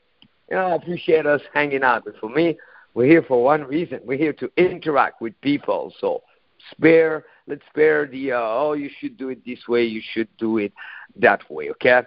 you 0.51 0.55
know, 0.55 0.67
I 0.67 0.75
appreciate 0.75 1.25
us 1.25 1.41
hanging 1.55 1.81
out. 1.81 2.05
But 2.05 2.19
for 2.19 2.29
me, 2.29 2.55
we're 2.93 3.07
here 3.07 3.23
for 3.23 3.43
one 3.43 3.63
reason. 3.63 3.99
We're 4.03 4.19
here 4.19 4.33
to 4.33 4.51
interact 4.57 5.21
with 5.21 5.33
people. 5.41 5.91
So 5.99 6.21
spare, 6.69 7.25
let's 7.47 7.63
spare 7.71 8.05
the, 8.05 8.33
uh, 8.33 8.39
oh, 8.39 8.73
you 8.73 8.91
should 8.99 9.17
do 9.17 9.29
it 9.29 9.43
this 9.43 9.67
way, 9.67 9.85
you 9.85 10.03
should 10.13 10.27
do 10.37 10.59
it 10.59 10.71
that 11.15 11.49
way, 11.49 11.71
okay? 11.71 12.03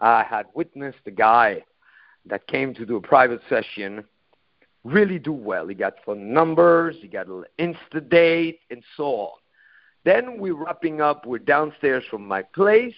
I 0.00 0.22
had 0.22 0.46
witnessed 0.54 0.98
a 1.06 1.10
guy 1.10 1.62
that 2.26 2.46
came 2.46 2.74
to 2.74 2.86
do 2.86 2.96
a 2.96 3.00
private 3.00 3.40
session 3.48 4.04
really 4.84 5.18
do 5.18 5.32
well. 5.32 5.66
He 5.66 5.74
got 5.74 5.94
phone 6.04 6.32
numbers, 6.32 6.96
he 7.00 7.08
got 7.08 7.26
an 7.26 7.44
Insta 7.58 8.06
date, 8.08 8.60
and 8.70 8.82
so 8.96 9.04
on. 9.04 9.38
Then 10.04 10.38
we're 10.38 10.54
wrapping 10.54 11.00
up, 11.00 11.26
we're 11.26 11.38
downstairs 11.38 12.04
from 12.10 12.26
my 12.28 12.42
place. 12.42 12.94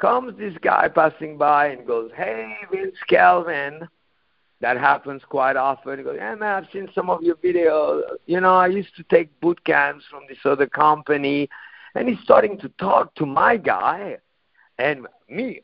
Comes 0.00 0.38
this 0.38 0.54
guy 0.62 0.88
passing 0.88 1.36
by 1.36 1.68
and 1.68 1.86
goes, 1.86 2.10
Hey, 2.16 2.56
Vince 2.72 2.96
Kelvin. 3.08 3.86
That 4.60 4.76
happens 4.76 5.22
quite 5.28 5.56
often. 5.56 5.98
He 5.98 6.04
goes, 6.04 6.16
Yeah, 6.16 6.34
man, 6.36 6.64
I've 6.64 6.72
seen 6.72 6.88
some 6.94 7.10
of 7.10 7.22
your 7.22 7.36
videos. 7.36 8.02
You 8.26 8.40
know, 8.40 8.54
I 8.54 8.68
used 8.68 8.96
to 8.96 9.02
take 9.04 9.38
boot 9.40 9.62
camps 9.64 10.04
from 10.10 10.22
this 10.28 10.38
other 10.44 10.66
company. 10.66 11.48
And 11.94 12.08
he's 12.08 12.20
starting 12.22 12.58
to 12.58 12.68
talk 12.70 13.14
to 13.16 13.26
my 13.26 13.56
guy. 13.56 14.18
And 14.78 15.06
me, 15.28 15.62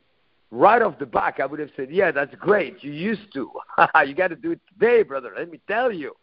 right 0.55 0.81
off 0.81 0.99
the 0.99 1.07
back, 1.07 1.41
I 1.41 1.47
would 1.47 1.61
have 1.61 1.71
said, 1.77 1.91
"Yeah, 1.91 2.11
that's 2.11 2.35
great. 2.37 2.83
You 2.83 2.93
used 2.93 3.33
to. 3.35 3.51
you 4.07 4.15
got 4.15 4.29
to 4.29 4.37
do 4.37 4.53
it 4.53 4.61
today, 4.73 5.03
brother. 5.03 5.33
Let 5.37 5.51
me 5.51 5.61
tell 5.69 5.93
you." 5.93 6.15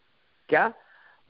Okay, 0.48 0.74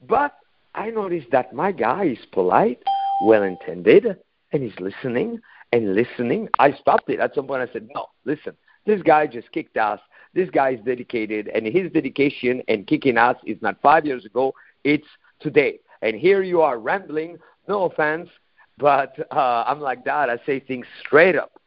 but 0.07 0.37
I 0.73 0.89
noticed 0.89 1.27
that 1.31 1.53
my 1.53 1.71
guy 1.71 2.05
is 2.05 2.25
polite, 2.31 2.81
well-intended, 3.25 4.17
and 4.51 4.63
he's 4.63 4.79
listening 4.79 5.39
and 5.71 5.95
listening. 5.95 6.49
I 6.59 6.73
stopped 6.73 7.09
it 7.09 7.19
at 7.19 7.35
some 7.35 7.47
point. 7.47 7.67
I 7.67 7.71
said, 7.71 7.87
"No, 7.93 8.07
listen. 8.25 8.55
This 8.85 9.01
guy 9.01 9.27
just 9.27 9.51
kicked 9.51 9.77
ass. 9.77 9.99
This 10.33 10.49
guy 10.49 10.71
is 10.71 10.79
dedicated, 10.83 11.49
and 11.49 11.65
his 11.65 11.91
dedication 11.91 12.61
and 12.67 12.87
kicking 12.87 13.17
ass 13.17 13.35
is 13.45 13.61
not 13.61 13.81
five 13.81 14.05
years 14.05 14.25
ago. 14.25 14.53
It's 14.83 15.07
today. 15.39 15.79
And 16.01 16.15
here 16.15 16.41
you 16.41 16.61
are 16.61 16.79
rambling. 16.79 17.37
No 17.67 17.83
offense, 17.85 18.29
but 18.77 19.15
uh, 19.31 19.63
I'm 19.65 19.79
like 19.79 20.03
that. 20.05 20.29
I 20.29 20.37
say 20.45 20.59
things 20.59 20.85
straight 20.99 21.37
up. 21.37 21.61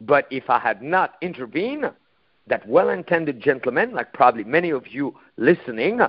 But 0.00 0.26
if 0.30 0.48
I 0.48 0.58
had 0.58 0.82
not 0.82 1.14
intervened, 1.20 1.90
that 2.46 2.66
well 2.66 2.88
intended 2.90 3.40
gentleman, 3.40 3.92
like 3.92 4.12
probably 4.12 4.44
many 4.44 4.70
of 4.70 4.86
you 4.88 5.14
listening, 5.36 6.00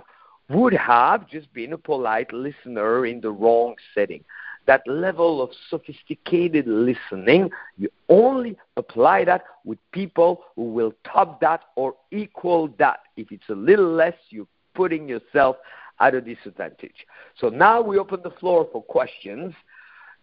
would 0.49 0.73
have 0.73 1.27
just 1.27 1.51
been 1.53 1.73
a 1.73 1.77
polite 1.77 2.31
listener 2.33 3.05
in 3.05 3.21
the 3.21 3.31
wrong 3.31 3.75
setting. 3.93 4.23
That 4.65 4.81
level 4.87 5.41
of 5.41 5.49
sophisticated 5.69 6.67
listening, 6.67 7.49
you 7.77 7.89
only 8.07 8.57
apply 8.77 9.25
that 9.25 9.43
with 9.65 9.79
people 9.91 10.43
who 10.55 10.65
will 10.65 10.93
top 11.03 11.41
that 11.41 11.61
or 11.75 11.95
equal 12.11 12.67
that. 12.77 12.99
If 13.17 13.31
it's 13.31 13.49
a 13.49 13.55
little 13.55 13.91
less, 13.91 14.15
you're 14.29 14.47
putting 14.75 15.07
yourself 15.07 15.57
at 15.99 16.13
a 16.13 16.21
disadvantage. 16.21 17.05
So 17.39 17.49
now 17.49 17.81
we 17.81 17.97
open 17.97 18.21
the 18.23 18.31
floor 18.31 18.67
for 18.71 18.83
questions, 18.83 19.53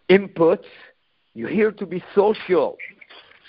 inputs. 0.09 0.65
You're 1.35 1.51
here 1.51 1.73
to 1.73 1.87
be 1.87 2.03
social. 2.15 2.77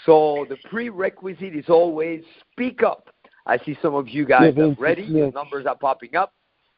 So 0.06 0.46
the 0.50 0.58
prerequisite 0.70 1.56
is 1.56 1.66
always 1.70 2.24
speak 2.52 2.84
up. 2.84 3.10
I 3.46 3.58
see 3.60 3.78
some 3.82 3.96
of 3.96 4.10
you 4.10 4.26
guys 4.26 4.54
yeah, 4.56 4.66
are 4.66 4.76
ready. 4.78 5.04
Your 5.04 5.32
numbers 5.32 5.66
are 5.66 5.76
popping 5.76 6.16
up. 6.16 6.34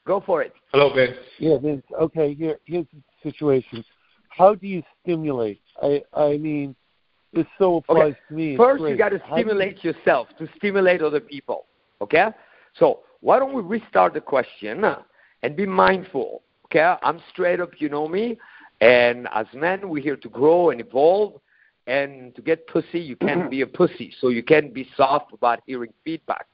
Go 0.05 0.21
for 0.25 0.41
it. 0.41 0.53
Hello, 0.71 0.93
Vince. 0.93 1.17
Yeah, 1.37 1.57
Vince. 1.57 1.83
Okay, 1.99 2.33
here, 2.33 2.57
here's 2.65 2.85
the 2.93 3.31
situation. 3.31 3.83
How 4.29 4.55
do 4.55 4.67
you 4.67 4.83
stimulate? 5.01 5.61
I, 5.81 6.01
I 6.13 6.37
mean, 6.37 6.75
this 7.33 7.45
so 7.57 7.77
applies 7.77 8.13
okay. 8.13 8.19
to 8.29 8.33
me. 8.33 8.57
First, 8.57 8.83
you 8.83 8.97
got 8.97 9.09
to 9.09 9.21
stimulate 9.33 9.83
you... 9.83 9.91
yourself 9.91 10.29
to 10.37 10.47
stimulate 10.57 11.01
other 11.01 11.19
people. 11.19 11.65
Okay? 12.01 12.27
So 12.75 13.01
why 13.21 13.39
don't 13.39 13.53
we 13.53 13.61
restart 13.61 14.13
the 14.13 14.21
question 14.21 14.83
uh, 14.83 15.01
and 15.43 15.55
be 15.55 15.65
mindful? 15.65 16.43
Okay? 16.65 16.95
I'm 17.03 17.21
straight 17.31 17.59
up, 17.59 17.71
you 17.79 17.89
know 17.89 18.07
me, 18.07 18.37
and 18.81 19.27
as 19.33 19.47
men, 19.53 19.89
we're 19.89 20.03
here 20.03 20.15
to 20.17 20.29
grow 20.29 20.69
and 20.69 20.79
evolve 20.79 21.41
and 21.89 22.35
to 22.35 22.41
get 22.41 22.67
pussy, 22.67 22.99
you 22.99 23.15
can't 23.27 23.49
be 23.49 23.61
a 23.61 23.67
pussy. 23.67 24.13
So 24.21 24.29
you 24.29 24.43
can't 24.43 24.73
be 24.73 24.87
soft 24.95 25.33
about 25.33 25.59
hearing 25.65 25.93
feedback. 26.05 26.45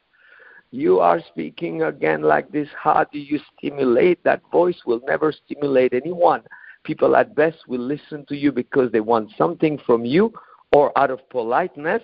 You 0.71 0.99
are 0.99 1.21
speaking 1.29 1.83
again 1.83 2.21
like 2.21 2.51
this. 2.51 2.67
How 2.77 3.05
do 3.11 3.19
you 3.19 3.39
stimulate? 3.57 4.23
That 4.23 4.41
voice 4.51 4.77
will 4.85 5.01
never 5.05 5.31
stimulate 5.31 5.93
anyone. 5.93 6.41
People 6.83 7.15
at 7.15 7.35
best 7.35 7.57
will 7.67 7.81
listen 7.81 8.25
to 8.27 8.35
you 8.35 8.51
because 8.51 8.91
they 8.91 8.99
want 8.99 9.31
something 9.37 9.79
from 9.85 10.05
you 10.05 10.33
or 10.73 10.97
out 10.97 11.11
of 11.11 11.27
politeness, 11.29 12.01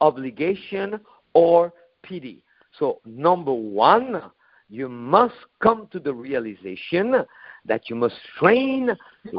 obligation, 0.00 1.00
or 1.34 1.72
pity. 2.02 2.42
So, 2.78 3.00
number 3.04 3.52
one, 3.52 4.22
you 4.68 4.88
must 4.88 5.34
come 5.62 5.88
to 5.92 6.00
the 6.00 6.12
realization 6.12 7.24
that 7.66 7.88
you 7.88 7.96
must 7.96 8.16
train 8.38 8.96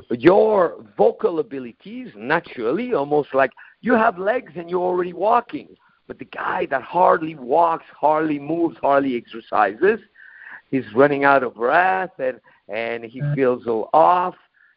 your 0.10 0.86
vocal 0.98 1.40
abilities 1.40 2.10
naturally, 2.16 2.94
almost 2.94 3.34
like 3.34 3.52
you 3.82 3.94
have 3.94 4.18
legs 4.18 4.54
and 4.56 4.70
you're 4.70 4.82
already 4.82 5.14
walking. 5.14 5.70
But 6.08 6.20
the 6.20 6.26
guy 6.26 6.66
that 6.68 6.82
hardly 6.82 7.36
walks, 7.36 7.86
hardly 7.92 8.40
moves, 8.40 8.78
hardly 8.82 9.16
exercises, 9.16 10.00
he's 10.72 10.86
running 10.96 11.26
out 11.26 11.44
of 11.44 11.56
breath 11.56 12.12
and, 12.20 12.40
and 12.70 13.04
he 13.04 13.22
feels 13.36 13.68
all 13.68 13.90
off. 13.94 14.36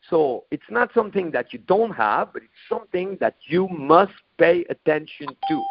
So 0.09 0.45
it's 0.51 0.71
not 0.71 0.91
something 0.95 1.31
that 1.33 1.53
you 1.53 1.61
don't 1.61 1.93
have, 1.93 2.33
but 2.33 2.43
it's 2.43 2.53
something 2.69 3.17
that 3.21 3.37
you 3.47 3.69
must 3.69 4.13
pay 4.39 4.65
attention 4.71 5.29
to. 5.49 5.65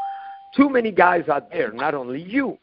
Too 0.55 0.69
many 0.69 0.91
guys 0.91 1.27
out 1.27 1.51
there, 1.51 1.71
not 1.71 1.93
only 1.93 2.21
you, 2.21 2.57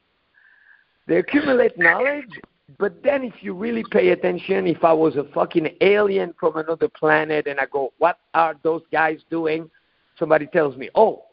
they 1.07 1.19
accumulate 1.19 1.79
knowledge, 1.79 2.31
but 2.79 3.03
then 3.03 3.23
if 3.23 3.35
you 3.43 3.55
really 3.55 3.85
pay 3.91 4.09
attention, 4.09 4.67
if 4.67 4.83
I 4.83 4.93
was 4.93 5.17
a 5.17 5.25
fucking 5.33 5.69
alien 5.81 6.35
from 6.39 6.57
another 6.57 6.89
planet 6.89 7.47
and 7.47 7.61
I 7.61 7.67
go, 7.67 7.93
what 7.99 8.19
are 8.35 8.57
those 8.63 8.83
guys 8.91 9.21
doing? 9.31 9.71
Somebody 10.19 10.47
tells 10.47 10.77
me, 10.77 10.91
oh, 10.95 11.25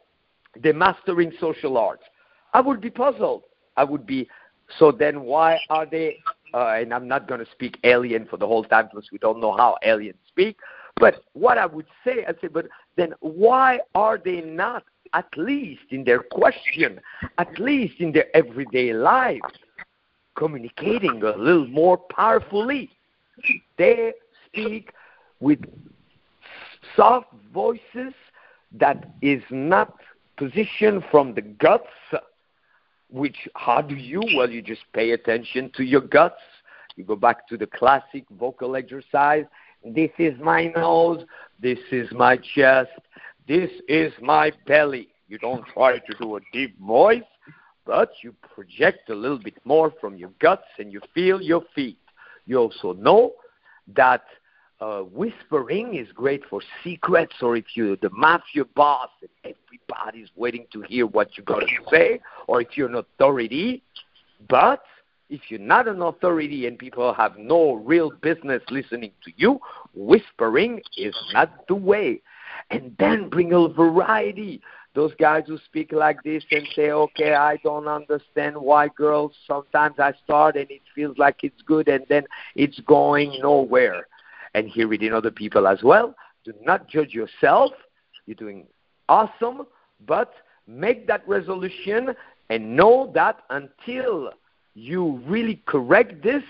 they're 0.61 0.73
mastering 0.73 1.31
social 1.39 1.77
arts. 1.77 2.03
I 2.53 2.61
would 2.61 2.81
be 2.81 2.91
puzzled. 2.91 3.43
I 3.77 3.83
would 3.83 4.05
be, 4.05 4.29
so 4.77 4.91
then 4.91 5.21
why 5.21 5.59
are 5.71 5.87
they, 5.87 6.17
uh, 6.53 6.75
and 6.77 6.93
I'm 6.93 7.07
not 7.07 7.27
going 7.27 7.43
to 7.43 7.51
speak 7.51 7.79
alien 7.83 8.27
for 8.27 8.37
the 8.37 8.45
whole 8.45 8.63
time 8.63 8.89
because 8.91 9.09
we 9.11 9.17
don't 9.17 9.39
know 9.39 9.57
how 9.57 9.77
aliens 9.83 10.19
speak, 10.27 10.57
but 10.97 11.23
what 11.33 11.57
I 11.57 11.65
would 11.65 11.87
say, 12.03 12.23
I'd 12.27 12.39
say, 12.39 12.47
but 12.47 12.67
then 12.95 13.13
why 13.21 13.79
are 13.95 14.19
they 14.23 14.41
not, 14.41 14.83
at 15.13 15.27
least 15.35 15.83
in 15.89 16.03
their 16.03 16.21
question, 16.21 16.99
at 17.39 17.59
least 17.59 17.95
in 17.99 18.11
their 18.11 18.35
everyday 18.35 18.93
lives, 18.93 19.41
communicating 20.43 21.23
a 21.23 21.37
little 21.37 21.67
more 21.67 21.97
powerfully? 21.97 22.89
They 23.77 24.11
speak 24.47 24.91
with 25.39 25.59
soft 26.97 27.33
voices 27.53 28.13
that 28.73 29.09
is 29.21 29.41
not 29.49 29.93
positioned 30.35 31.03
from 31.09 31.33
the 31.33 31.41
guts 31.41 31.87
which 33.09 33.47
how 33.55 33.79
do 33.81 33.95
you? 33.95 34.21
Well 34.35 34.49
you 34.49 34.61
just 34.61 34.81
pay 34.91 35.11
attention 35.11 35.71
to 35.77 35.83
your 35.83 36.01
guts. 36.01 36.41
You 36.95 37.05
go 37.05 37.15
back 37.15 37.47
to 37.47 37.57
the 37.57 37.67
classic 37.67 38.25
vocal 38.37 38.75
exercise. 38.75 39.45
This 39.85 40.11
is 40.17 40.33
my 40.41 40.73
nose. 40.75 41.23
This 41.61 41.79
is 41.91 42.11
my 42.11 42.37
chest. 42.37 42.89
This 43.47 43.69
is 43.87 44.11
my 44.21 44.51
belly. 44.67 45.09
You 45.27 45.37
don't 45.37 45.65
try 45.67 45.99
to 45.99 46.13
do 46.19 46.35
a 46.37 46.39
deep 46.51 46.77
voice 46.79 47.23
but 47.85 48.11
you 48.21 48.33
project 48.53 49.09
a 49.09 49.15
little 49.15 49.39
bit 49.39 49.57
more 49.65 49.93
from 49.99 50.15
your 50.15 50.31
guts 50.39 50.67
and 50.79 50.91
you 50.91 51.01
feel 51.13 51.41
your 51.41 51.63
feet 51.75 51.97
you 52.45 52.57
also 52.57 52.93
know 52.93 53.33
that 53.95 54.23
uh, 54.83 55.01
whispering 55.01 55.95
is 55.95 56.07
great 56.13 56.43
for 56.49 56.61
secrets 56.83 57.35
or 57.41 57.55
if 57.55 57.65
you're 57.75 57.95
the 57.97 58.09
mafia 58.09 58.65
boss 58.75 59.09
and 59.21 59.55
everybody's 59.55 60.29
waiting 60.35 60.65
to 60.73 60.81
hear 60.81 61.05
what 61.05 61.29
you're 61.37 61.45
going 61.45 61.67
to 61.67 61.89
say 61.89 62.19
or 62.47 62.61
if 62.61 62.69
you're 62.75 62.89
an 62.89 62.95
authority. 62.95 63.81
But 64.49 64.83
if 65.29 65.41
you're 65.47 65.59
not 65.59 65.87
an 65.87 66.01
authority 66.01 66.67
and 66.67 66.77
people 66.77 67.13
have 67.13 67.37
no 67.37 67.75
real 67.75 68.11
business 68.21 68.61
listening 68.69 69.11
to 69.23 69.31
you, 69.37 69.59
whispering 69.93 70.81
is 70.97 71.15
not 71.31 71.65
the 71.67 71.75
way. 71.75 72.21
And 72.69 72.95
then 72.99 73.29
bring 73.29 73.53
a 73.53 73.67
variety. 73.69 74.61
Those 74.95 75.13
guys 75.19 75.43
who 75.47 75.57
speak 75.65 75.91
like 75.91 76.21
this 76.23 76.43
and 76.51 76.67
say, 76.75 76.91
okay, 76.91 77.33
I 77.33 77.57
don't 77.57 77.87
understand 77.87 78.55
why 78.55 78.89
girls 78.89 79.33
sometimes 79.47 79.95
I 79.97 80.13
start 80.23 80.55
and 80.55 80.69
it 80.69 80.81
feels 80.93 81.17
like 81.17 81.37
it's 81.41 81.61
good 81.63 81.87
and 81.87 82.05
then 82.09 82.25
it's 82.55 82.79
going 82.81 83.39
nowhere 83.41 84.07
and 84.53 84.67
hear 84.67 84.93
it 84.93 85.01
in 85.01 85.13
other 85.13 85.31
people 85.31 85.67
as 85.67 85.81
well. 85.81 86.15
Do 86.45 86.53
not 86.61 86.87
judge 86.87 87.13
yourself. 87.13 87.71
You're 88.27 88.35
doing 88.35 88.67
awesome, 89.09 89.63
but 90.05 90.33
make 90.67 91.07
that 91.07 91.27
resolution 91.27 92.15
and 92.49 92.75
know 92.75 93.11
that 93.15 93.39
until 93.49 94.31
you 94.75 95.21
really 95.25 95.61
correct 95.65 96.23
this, 96.23 96.43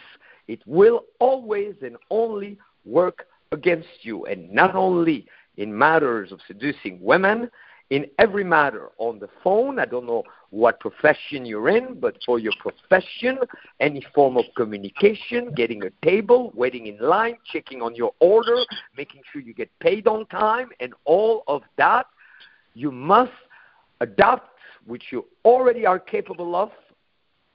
it 0.47 0.61
will 0.65 1.05
always 1.19 1.75
and 1.81 1.95
only 2.09 2.57
work 2.85 3.27
against 3.51 3.87
you. 4.01 4.25
And 4.25 4.51
not 4.51 4.75
only 4.75 5.27
in 5.57 5.77
matters 5.77 6.31
of 6.31 6.39
seducing 6.47 6.99
women, 7.01 7.49
in 7.93 8.07
every 8.17 8.43
matter 8.43 8.89
on 8.97 9.19
the 9.19 9.29
phone. 9.43 9.77
I 9.77 9.85
don't 9.85 10.07
know 10.07 10.23
what 10.49 10.79
profession 10.79 11.45
you're 11.45 11.69
in, 11.69 11.99
but 11.99 12.17
for 12.25 12.39
your 12.39 12.53
profession, 12.59 13.37
any 13.79 14.03
form 14.15 14.35
of 14.35 14.45
communication, 14.57 15.51
getting 15.55 15.83
a 15.83 15.91
table, 16.03 16.51
waiting 16.55 16.87
in 16.87 16.97
line, 16.97 17.37
checking 17.51 17.83
on 17.83 17.93
your 17.93 18.11
order, 18.19 18.57
making 18.97 19.21
sure 19.31 19.43
you 19.43 19.53
get 19.53 19.69
paid 19.77 20.07
on 20.07 20.25
time, 20.25 20.69
and 20.79 20.95
all 21.05 21.43
of 21.47 21.61
that, 21.77 22.07
you 22.73 22.91
must 22.91 23.31
adapt, 24.01 24.49
which 24.87 25.03
you 25.11 25.27
already 25.45 25.85
are 25.85 25.99
capable 25.99 26.55
of. 26.55 26.71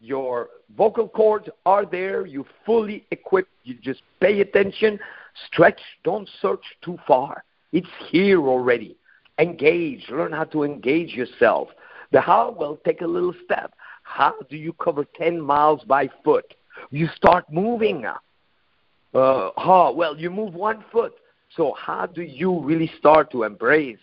Your 0.01 0.51
vocal 0.77 1.09
cords 1.09 1.48
are 1.66 1.85
there, 1.85 2.27
you're 2.27 2.46
fully 2.64 3.05
equipped, 3.11 3.51
you 3.64 3.74
just 3.74 4.03
pay 4.20 4.40
attention, 4.40 5.01
stretch, 5.48 5.81
don't 6.05 6.31
search 6.40 6.62
too 6.81 6.96
far. 7.09 7.42
It's 7.72 7.88
here 8.12 8.40
already 8.46 8.96
engage, 9.38 10.09
learn 10.11 10.33
how 10.33 10.44
to 10.44 10.64
engage 10.64 11.14
yourself. 11.14 11.68
The 12.12 12.20
how, 12.20 12.55
well, 12.59 12.79
take 12.85 13.03
a 13.03 13.07
little 13.07 13.35
step. 13.44 13.74
How 14.03 14.35
do 14.48 14.57
you 14.57 14.72
cover 14.74 15.05
10 15.16 15.40
miles 15.40 15.83
by 15.85 16.09
foot? 16.24 16.55
You 16.90 17.09
start 17.14 17.44
moving. 17.53 18.07
Uh, 18.07 19.51
how? 19.57 19.92
Well, 19.94 20.16
you 20.16 20.31
move 20.31 20.55
one 20.55 20.85
foot. 20.90 21.14
So, 21.57 21.74
how 21.79 22.07
do 22.07 22.22
you 22.22 22.61
really 22.61 22.90
start 22.98 23.31
to 23.33 23.42
embrace 23.42 23.98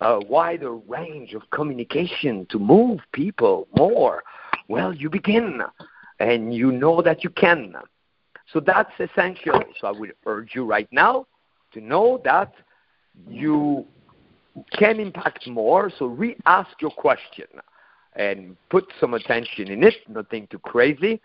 a 0.00 0.20
wider 0.20 0.74
range 0.74 1.34
of 1.34 1.48
communication 1.50 2.46
to 2.50 2.58
move 2.58 3.00
people 3.12 3.68
more? 3.76 4.22
Well, 4.68 4.94
you 4.94 5.10
begin, 5.10 5.60
and 6.20 6.54
you 6.54 6.72
know 6.72 7.02
that 7.02 7.24
you 7.24 7.30
can. 7.30 7.74
So, 8.52 8.60
that's 8.60 8.92
essential. 8.98 9.62
So, 9.80 9.88
I 9.88 9.90
would 9.90 10.14
urge 10.26 10.54
you 10.54 10.64
right 10.64 10.88
now 10.92 11.26
to 11.72 11.80
know 11.80 12.20
that 12.24 12.52
you 13.28 13.86
can 14.72 15.00
impact 15.00 15.46
more. 15.46 15.90
So 15.98 16.06
re-ask 16.06 16.70
your 16.80 16.90
question 16.90 17.46
and 18.14 18.56
put 18.70 18.86
some 19.00 19.14
attention 19.14 19.68
in 19.68 19.84
it, 19.84 19.94
nothing 20.08 20.48
too 20.50 20.58
crazy. 20.58 21.20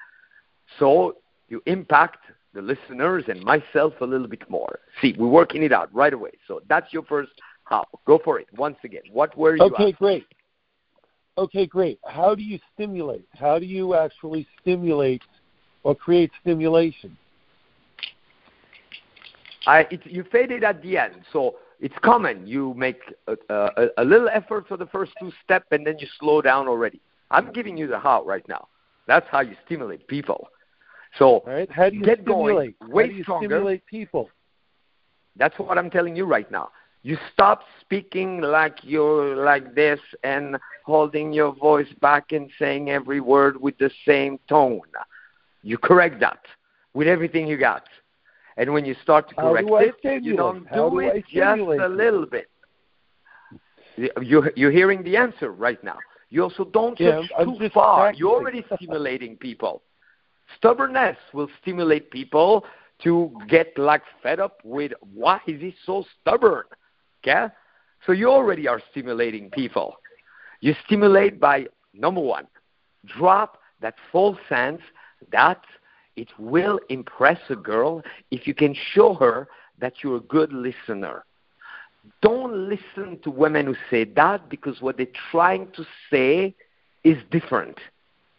So 0.80 1.18
you 1.50 1.62
impact 1.66 2.20
the 2.54 2.62
listeners 2.62 3.26
and 3.28 3.44
myself 3.44 3.94
a 4.02 4.06
little 4.06 4.28
bit 4.28 4.48
more. 4.50 4.80
See, 5.02 5.16
we're 5.18 5.28
working 5.28 5.64
it 5.64 5.72
out 5.72 5.94
right 5.94 6.14
away. 6.14 6.32
So 6.48 6.62
that's 6.70 6.92
your 6.94 7.04
first 7.04 7.32
how. 7.64 7.86
Go 8.06 8.20
for 8.24 8.40
it. 8.40 8.48
Once 8.56 8.78
again, 8.84 9.04
what 9.12 9.36
were 9.38 9.56
you? 9.56 9.64
Okay, 9.64 9.92
great. 9.92 10.26
Okay, 11.38 11.66
great. 11.66 12.00
How 12.06 12.36
do 12.36 12.44
you 12.44 12.60
stimulate? 12.74 13.28
How 13.34 13.58
do 13.58 13.66
you 13.66 13.96
actually 13.96 14.46
stimulate 14.62 15.24
or 15.84 15.96
create 15.96 16.32
stimulation? 16.42 17.18
I, 19.66 19.88
it, 19.90 20.06
you 20.06 20.24
fade 20.32 20.52
it 20.52 20.64
at 20.64 20.82
the 20.84 20.98
end. 20.98 21.16
So 21.32 21.56
it's 21.80 21.96
common. 22.04 22.48
You 22.48 22.74
make 22.76 23.02
a, 23.28 23.36
a, 23.50 23.88
a 23.98 24.04
little 24.04 24.30
effort 24.30 24.68
for 24.68 24.78
the 24.78 24.86
first 24.88 25.12
two 25.20 25.32
steps, 25.44 25.68
and 25.72 25.86
then 25.86 25.96
you 26.00 26.08
slow 26.20 26.42
down 26.42 26.68
already. 26.68 27.02
I'm 27.32 27.52
giving 27.52 27.78
you 27.78 27.88
the 27.88 28.00
how 28.00 28.24
right 28.26 28.48
now. 28.48 28.68
That's 29.08 29.28
how 29.30 29.42
you 29.42 29.56
stimulate 29.66 30.08
people. 30.08 30.48
So 31.18 31.44
right. 31.46 31.70
how 31.72 31.90
do 31.90 31.98
you 31.98 32.04
get 32.04 32.22
stimulate? 32.22 32.80
going, 32.80 32.92
way 32.92 33.04
how 33.04 33.10
do 33.10 33.16
you 33.16 33.24
stronger. 33.24 33.48
stimulate 33.48 33.86
people? 33.86 34.30
That's 35.36 35.58
what 35.58 35.78
I'm 35.78 35.90
telling 35.90 36.16
you 36.16 36.26
right 36.26 36.50
now. 36.52 36.70
You 37.02 37.18
stop 37.34 37.64
speaking 37.82 38.40
like 38.40 38.78
you're 38.82 39.36
like 39.36 39.76
this 39.76 40.00
and 40.24 40.58
holding 40.86 41.34
your 41.34 41.54
voice 41.54 41.92
back 42.02 42.32
and 42.32 42.50
saying 42.58 42.90
every 42.90 43.20
word 43.20 43.60
with 43.60 43.78
the 43.78 43.92
same 44.08 44.40
tone. 44.48 44.82
You 45.64 45.78
correct 45.78 46.20
that 46.22 46.40
with 46.94 47.08
everything 47.08 47.48
you 47.48 47.58
got. 47.58 47.84
And 48.58 48.72
when 48.74 48.86
you 48.86 48.96
start 49.02 49.30
to 49.30 49.36
correct 49.36 49.70
it, 50.04 50.24
you 50.24 50.36
don't 50.36 50.66
How 50.68 50.89
do, 50.89 50.96
do 50.96 51.00
it 51.00 51.24
just 51.32 51.62
a 51.62 51.88
little 51.88 52.26
bit. 52.26 52.50
You're, 54.22 54.52
you're 54.56 54.72
hearing 54.72 55.04
the 55.04 55.18
answer 55.18 55.52
right 55.52 55.84
now. 55.84 55.98
You 56.30 56.44
also 56.44 56.66
don't 56.66 57.00
yeah, 57.00 57.22
I'm 57.38 57.58
too 57.58 57.70
far. 57.70 58.00
Practicing. 58.00 58.20
You're 58.20 58.36
already 58.36 58.66
stimulating 58.76 59.38
people. 59.38 59.84
Stubbornness 60.58 61.18
will 61.32 61.48
stimulate 61.62 62.10
people 62.10 62.66
to 63.04 63.32
get 63.48 63.78
like 63.78 64.02
fed 64.22 64.39
up 64.39 64.58
with 64.63 64.94
why 65.13 65.39
is 65.48 65.62
he 65.62 65.76
so 65.86 66.06
stubborn? 66.22 66.63
Okay? 67.24 67.54
So 68.06 68.12
you 68.12 68.30
already 68.30 68.68
are 68.68 68.82
stimulating 68.92 69.50
people. 69.52 69.96
You 70.60 70.76
stimulate 70.86 71.39
by 71.39 71.68
number 71.94 72.22
one, 72.22 72.48
drop 73.06 73.60
that 73.82 73.96
false 74.12 74.38
sense 74.50 74.82
that 75.32 75.62
it 76.15 76.30
will 76.38 76.80
impress 76.89 77.39
a 77.49 77.56
girl 77.56 78.02
if 78.32 78.47
you 78.47 78.54
can 78.54 78.76
show 78.93 79.13
her 79.15 79.47
that 79.80 80.04
you're 80.04 80.17
a 80.17 80.21
good 80.21 80.54
listener. 80.54 81.26
Don't 82.21 82.69
listen 82.69 83.19
to 83.23 83.30
women 83.30 83.65
who 83.65 83.76
say 83.89 84.04
that 84.04 84.49
because 84.49 84.82
what 84.82 84.97
they're 84.97 85.08
trying 85.32 85.71
to 85.71 85.86
say 86.10 86.56
is 87.04 87.17
different. 87.32 87.80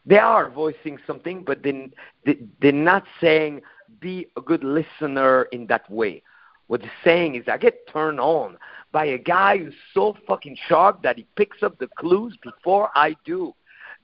They 0.06 0.18
are 0.18 0.50
voicing 0.50 0.98
something, 1.06 1.42
but 1.44 1.62
they, 1.62 1.90
they, 2.26 2.38
they're 2.60 2.72
not 2.72 3.04
saying 3.20 3.62
be 4.00 4.26
a 4.36 4.40
good 4.40 4.64
listener 4.64 5.44
in 5.44 5.66
that 5.68 5.90
way. 5.90 6.22
What 6.66 6.82
they're 6.82 6.90
saying 7.02 7.36
is 7.36 7.44
I 7.48 7.58
get 7.58 7.86
turned 7.92 8.20
on 8.20 8.58
by 8.92 9.06
a 9.06 9.18
guy 9.18 9.58
who's 9.58 9.74
so 9.92 10.16
fucking 10.26 10.56
sharp 10.68 11.02
that 11.02 11.16
he 11.16 11.26
picks 11.36 11.62
up 11.62 11.78
the 11.78 11.88
clues 11.98 12.36
before 12.42 12.90
I 12.94 13.16
do. 13.24 13.54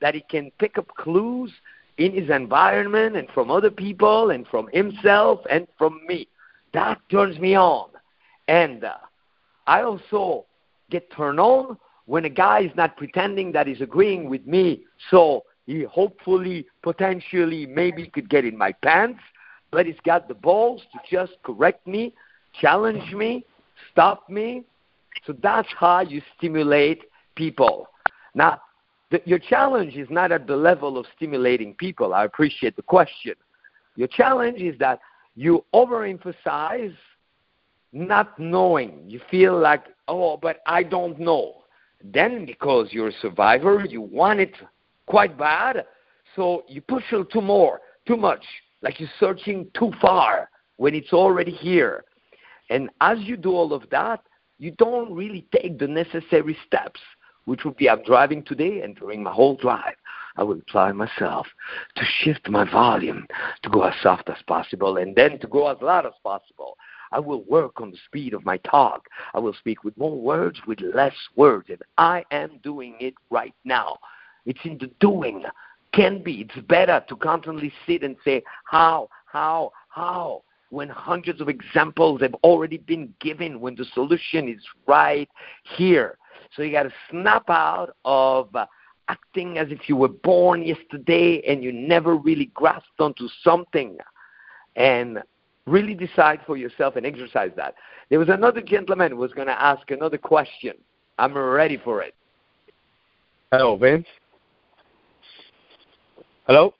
That 0.00 0.14
he 0.14 0.22
can 0.22 0.50
pick 0.58 0.78
up 0.78 0.88
clues 0.96 1.52
in 2.00 2.14
his 2.14 2.30
environment 2.30 3.14
and 3.14 3.28
from 3.28 3.50
other 3.50 3.70
people 3.70 4.30
and 4.30 4.46
from 4.48 4.68
himself 4.72 5.40
and 5.50 5.68
from 5.76 6.00
me. 6.08 6.26
That 6.72 6.98
turns 7.10 7.38
me 7.38 7.54
on. 7.54 7.90
And 8.48 8.84
uh, 8.84 8.94
I 9.66 9.82
also 9.82 10.46
get 10.90 11.12
turned 11.12 11.38
on 11.38 11.76
when 12.06 12.24
a 12.24 12.30
guy 12.30 12.60
is 12.60 12.70
not 12.74 12.96
pretending 12.96 13.52
that 13.52 13.66
he's 13.66 13.82
agreeing 13.82 14.30
with 14.30 14.46
me. 14.46 14.80
So 15.10 15.44
he 15.66 15.82
hopefully, 15.82 16.66
potentially, 16.82 17.66
maybe 17.66 18.08
could 18.08 18.30
get 18.30 18.46
in 18.46 18.56
my 18.56 18.72
pants, 18.72 19.20
but 19.70 19.84
he's 19.84 20.00
got 20.02 20.26
the 20.26 20.34
balls 20.34 20.80
to 20.92 20.98
just 21.08 21.32
correct 21.42 21.86
me, 21.86 22.14
challenge 22.58 23.12
me, 23.12 23.44
stop 23.92 24.28
me. 24.30 24.64
So 25.26 25.34
that's 25.42 25.68
how 25.78 26.00
you 26.00 26.22
stimulate 26.38 27.02
people. 27.36 27.88
Now, 28.34 28.62
the, 29.10 29.20
your 29.24 29.38
challenge 29.38 29.96
is 29.96 30.08
not 30.10 30.32
at 30.32 30.46
the 30.46 30.56
level 30.56 30.96
of 30.98 31.06
stimulating 31.16 31.74
people. 31.74 32.14
I 32.14 32.24
appreciate 32.24 32.76
the 32.76 32.82
question. 32.82 33.34
Your 33.96 34.08
challenge 34.08 34.60
is 34.60 34.78
that 34.78 35.00
you 35.34 35.64
overemphasize 35.74 36.94
not 37.92 38.38
knowing. 38.38 39.02
You 39.06 39.20
feel 39.30 39.58
like, 39.58 39.84
oh, 40.08 40.36
but 40.36 40.60
I 40.66 40.82
don't 40.82 41.18
know. 41.18 41.64
Then, 42.02 42.46
because 42.46 42.88
you're 42.92 43.08
a 43.08 43.20
survivor, 43.20 43.84
you 43.84 44.00
want 44.00 44.40
it 44.40 44.54
quite 45.06 45.36
bad, 45.36 45.84
so 46.36 46.64
you 46.68 46.80
push 46.80 47.04
a 47.12 47.16
little 47.16 47.42
more, 47.42 47.80
too 48.06 48.16
much, 48.16 48.44
like 48.80 49.00
you're 49.00 49.10
searching 49.18 49.68
too 49.76 49.92
far 50.00 50.48
when 50.76 50.94
it's 50.94 51.12
already 51.12 51.50
here. 51.50 52.04
And 52.70 52.88
as 53.00 53.18
you 53.20 53.36
do 53.36 53.52
all 53.52 53.72
of 53.72 53.82
that, 53.90 54.22
you 54.58 54.70
don't 54.72 55.12
really 55.12 55.46
take 55.54 55.78
the 55.78 55.88
necessary 55.88 56.56
steps, 56.66 57.00
which 57.50 57.64
would 57.64 57.76
be 57.76 57.90
I'm 57.90 58.04
driving 58.04 58.44
today 58.44 58.82
and 58.82 58.94
during 58.94 59.24
my 59.24 59.32
whole 59.32 59.56
drive, 59.56 59.96
I 60.36 60.44
will 60.44 60.60
apply 60.60 60.92
myself 60.92 61.48
to 61.96 62.04
shift 62.20 62.48
my 62.48 62.62
volume 62.70 63.26
to 63.64 63.68
go 63.68 63.82
as 63.82 63.94
soft 64.00 64.30
as 64.30 64.40
possible 64.46 64.98
and 64.98 65.16
then 65.16 65.40
to 65.40 65.48
go 65.48 65.66
as 65.66 65.76
loud 65.82 66.06
as 66.06 66.12
possible. 66.22 66.76
I 67.10 67.18
will 67.18 67.42
work 67.42 67.80
on 67.80 67.90
the 67.90 67.98
speed 68.06 68.34
of 68.34 68.44
my 68.44 68.58
talk. 68.58 69.08
I 69.34 69.40
will 69.40 69.52
speak 69.54 69.82
with 69.82 69.98
more 69.98 70.16
words, 70.16 70.60
with 70.68 70.78
less 70.94 71.16
words. 71.34 71.70
And 71.70 71.82
I 71.98 72.24
am 72.30 72.60
doing 72.62 72.94
it 73.00 73.14
right 73.30 73.54
now. 73.64 73.98
It's 74.46 74.60
in 74.62 74.78
the 74.78 74.88
doing. 75.00 75.42
Can 75.92 76.22
be. 76.22 76.42
It's 76.42 76.66
better 76.68 77.04
to 77.08 77.16
constantly 77.16 77.72
sit 77.84 78.04
and 78.04 78.14
say, 78.24 78.44
how, 78.64 79.08
how, 79.26 79.72
how, 79.88 80.44
when 80.68 80.88
hundreds 80.88 81.40
of 81.40 81.48
examples 81.48 82.20
have 82.20 82.34
already 82.44 82.78
been 82.78 83.12
given, 83.20 83.58
when 83.58 83.74
the 83.74 83.86
solution 83.92 84.48
is 84.48 84.62
right 84.86 85.28
here. 85.76 86.16
So 86.54 86.62
you 86.62 86.72
got 86.72 86.84
to 86.84 86.92
snap 87.10 87.48
out 87.48 87.96
of 88.04 88.54
uh, 88.54 88.66
acting 89.08 89.58
as 89.58 89.68
if 89.70 89.88
you 89.88 89.96
were 89.96 90.08
born 90.08 90.62
yesterday 90.62 91.42
and 91.46 91.62
you 91.62 91.72
never 91.72 92.16
really 92.16 92.46
grasped 92.54 93.00
onto 93.00 93.28
something. 93.42 93.98
And 94.76 95.20
really 95.66 95.94
decide 95.94 96.40
for 96.46 96.56
yourself 96.56 96.96
and 96.96 97.06
exercise 97.06 97.50
that. 97.56 97.74
There 98.08 98.18
was 98.18 98.28
another 98.28 98.60
gentleman 98.60 99.12
who 99.12 99.18
was 99.18 99.32
going 99.32 99.46
to 99.46 99.60
ask 99.60 99.90
another 99.90 100.18
question. 100.18 100.74
I'm 101.18 101.36
ready 101.36 101.76
for 101.76 102.02
it. 102.02 102.14
Hello, 103.52 103.76
Vince. 103.76 104.06
Hello? 106.46 106.74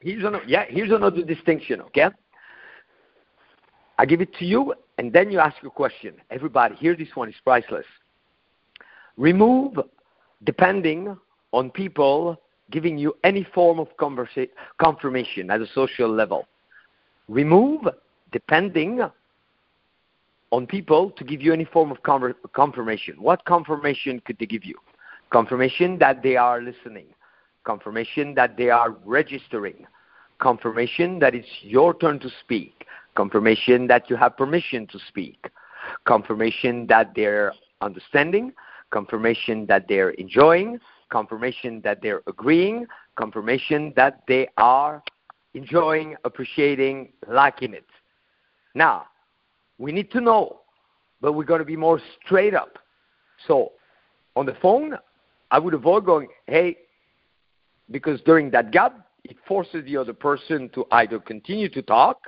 Here's 0.00 0.24
another, 0.24 0.44
yeah, 0.46 0.64
here's 0.68 0.90
another 0.90 1.22
distinction, 1.22 1.82
okay? 1.82 2.08
I 3.98 4.06
give 4.06 4.22
it 4.22 4.34
to 4.38 4.46
you, 4.46 4.74
and 4.96 5.12
then 5.12 5.30
you 5.30 5.38
ask 5.38 5.56
your 5.62 5.70
question. 5.70 6.14
Everybody, 6.30 6.74
here 6.76 6.96
this 6.96 7.08
one 7.14 7.28
is 7.28 7.34
priceless. 7.44 7.84
Remove 9.20 9.78
depending 10.44 11.14
on 11.52 11.70
people 11.70 12.40
giving 12.70 12.96
you 12.96 13.14
any 13.22 13.44
form 13.54 13.78
of 13.78 13.88
confirmation 13.98 15.50
at 15.50 15.60
a 15.60 15.66
social 15.74 16.08
level. 16.08 16.48
Remove 17.28 17.82
depending 18.32 19.02
on 20.52 20.66
people 20.66 21.10
to 21.10 21.22
give 21.22 21.42
you 21.42 21.52
any 21.52 21.66
form 21.66 21.90
of 21.92 21.98
confirmation. 22.54 23.16
What 23.20 23.44
confirmation 23.44 24.22
could 24.24 24.38
they 24.38 24.46
give 24.46 24.64
you? 24.64 24.76
Confirmation 25.28 25.98
that 25.98 26.22
they 26.22 26.36
are 26.36 26.62
listening, 26.62 27.08
confirmation 27.64 28.34
that 28.36 28.56
they 28.56 28.70
are 28.70 28.92
registering, 29.04 29.86
confirmation 30.38 31.18
that 31.18 31.34
it's 31.34 31.46
your 31.60 31.92
turn 31.92 32.20
to 32.20 32.30
speak, 32.42 32.86
confirmation 33.16 33.86
that 33.88 34.08
you 34.08 34.16
have 34.16 34.38
permission 34.38 34.86
to 34.86 34.98
speak, 35.08 35.50
confirmation 36.06 36.86
that 36.86 37.12
they're 37.14 37.52
understanding, 37.82 38.54
confirmation 38.90 39.66
that 39.66 39.86
they're 39.88 40.10
enjoying, 40.10 40.78
confirmation 41.10 41.80
that 41.82 42.00
they're 42.02 42.22
agreeing, 42.26 42.86
confirmation 43.16 43.92
that 43.96 44.22
they 44.28 44.48
are 44.56 45.02
enjoying, 45.54 46.16
appreciating, 46.24 47.12
liking 47.28 47.74
it. 47.74 47.86
Now, 48.74 49.06
we 49.78 49.92
need 49.92 50.10
to 50.12 50.20
know, 50.20 50.60
but 51.20 51.32
we're 51.32 51.44
going 51.44 51.60
to 51.60 51.64
be 51.64 51.76
more 51.76 52.00
straight 52.24 52.54
up. 52.54 52.78
So, 53.46 53.72
on 54.36 54.46
the 54.46 54.56
phone, 54.62 54.96
I 55.50 55.58
would 55.58 55.74
avoid 55.74 56.04
going, 56.04 56.28
hey, 56.46 56.76
because 57.90 58.20
during 58.22 58.50
that 58.50 58.70
gap, 58.70 59.06
it 59.24 59.36
forces 59.46 59.84
the 59.84 59.96
other 59.96 60.12
person 60.12 60.70
to 60.74 60.86
either 60.92 61.18
continue 61.18 61.68
to 61.70 61.82
talk 61.82 62.18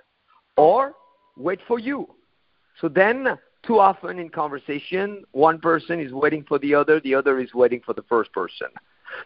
or 0.56 0.94
wait 1.36 1.60
for 1.66 1.78
you. 1.78 2.08
So 2.80 2.88
then, 2.88 3.38
too 3.62 3.78
often 3.78 4.18
in 4.18 4.28
conversation, 4.28 5.24
one 5.32 5.60
person 5.60 6.00
is 6.00 6.12
waiting 6.12 6.44
for 6.44 6.58
the 6.58 6.74
other, 6.74 7.00
the 7.00 7.14
other 7.14 7.38
is 7.38 7.54
waiting 7.54 7.80
for 7.84 7.94
the 7.94 8.02
first 8.02 8.32
person. 8.32 8.68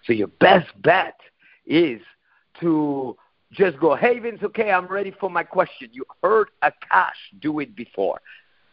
So 0.05 0.13
your 0.13 0.29
best 0.29 0.71
bet 0.83 1.19
is 1.67 2.01
to 2.61 3.17
just 3.53 3.79
go, 3.79 3.95
hey, 3.95 4.19
Vince, 4.19 4.43
okay, 4.43 4.71
I'm 4.71 4.87
ready 4.87 5.13
for 5.19 5.31
my 5.31 5.43
question. 5.43 5.89
You 5.93 6.05
heard 6.23 6.49
Akash 6.63 7.41
do 7.41 7.61
it 7.61 7.75
before. 7.75 8.21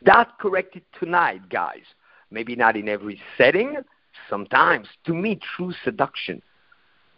That 0.02 0.38
corrected 0.40 0.84
tonight, 1.00 1.50
guys. 1.50 1.84
Maybe 2.32 2.56
not 2.56 2.76
in 2.76 2.90
every 2.90 3.22
setting, 3.38 3.78
sometimes. 4.30 4.88
To 5.06 5.14
me, 5.14 5.40
true 5.56 5.74
seduction, 5.84 6.42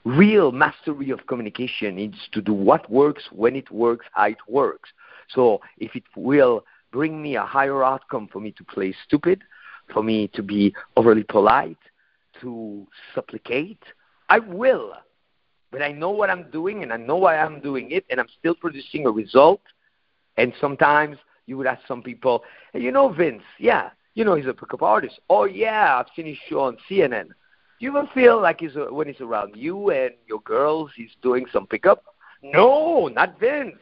real 0.04 0.52
mastery 0.52 1.10
of 1.10 1.26
communication 1.28 1.98
is 1.98 2.14
to 2.34 2.42
do 2.42 2.54
what 2.54 2.90
works, 2.92 3.24
when 3.32 3.56
it 3.56 3.72
works, 3.72 4.06
how 4.12 4.26
it 4.28 4.38
works. 4.48 4.90
So 5.30 5.62
if 5.78 5.96
it 5.96 6.04
will 6.16 6.64
bring 6.92 7.22
me 7.22 7.36
a 7.36 7.46
higher 7.46 7.84
outcome 7.84 8.28
for 8.32 8.40
me 8.40 8.52
to 8.54 8.64
play 8.64 8.96
stupid, 9.06 9.44
for 9.94 10.04
me 10.04 10.28
to 10.30 10.42
be 10.42 10.74
overly 10.96 11.24
polite, 11.24 11.78
to 12.42 12.88
supplicate, 13.14 13.82
I 14.30 14.40
will 14.40 14.94
but 15.76 15.82
I 15.82 15.92
know 15.92 16.12
what 16.12 16.30
I'm 16.30 16.50
doing 16.52 16.84
and 16.84 16.94
I 16.94 16.96
know 16.96 17.18
why 17.18 17.36
I'm 17.36 17.60
doing 17.60 17.92
it 17.92 18.06
and 18.10 18.18
I'm 18.18 18.30
still 18.40 18.56
producing 18.56 19.06
a 19.06 19.12
result. 19.12 19.60
And 20.38 20.54
sometimes 20.62 21.18
you 21.48 21.58
would 21.58 21.68
ask 21.68 21.82
some 21.86 22.02
people, 22.02 22.46
hey, 22.72 22.80
you 22.80 22.94
know 22.94 23.10
Vince, 23.10 23.44
yeah, 23.60 23.90
you 24.14 24.24
know 24.24 24.36
he's 24.36 24.46
a 24.46 24.54
pickup 24.54 24.82
artist. 24.82 25.20
Oh 25.30 25.44
yeah, 25.44 25.98
I've 26.00 26.06
seen 26.16 26.28
his 26.28 26.38
show 26.48 26.62
on 26.62 26.78
CNN. 26.90 27.28
Do 27.28 27.34
you 27.80 27.90
ever 27.90 28.10
feel 28.14 28.42
like 28.42 28.62
he's 28.62 28.78
a, 28.78 28.86
when 28.86 29.08
he's 29.08 29.20
around 29.20 29.58
you 29.58 29.90
and 29.90 30.12
your 30.30 30.40
girls, 30.44 30.92
he's 30.96 31.12
doing 31.22 31.46
some 31.52 31.68
pickup? 31.68 32.06
No, 32.42 33.10
not 33.10 33.38
Vince. 33.38 33.76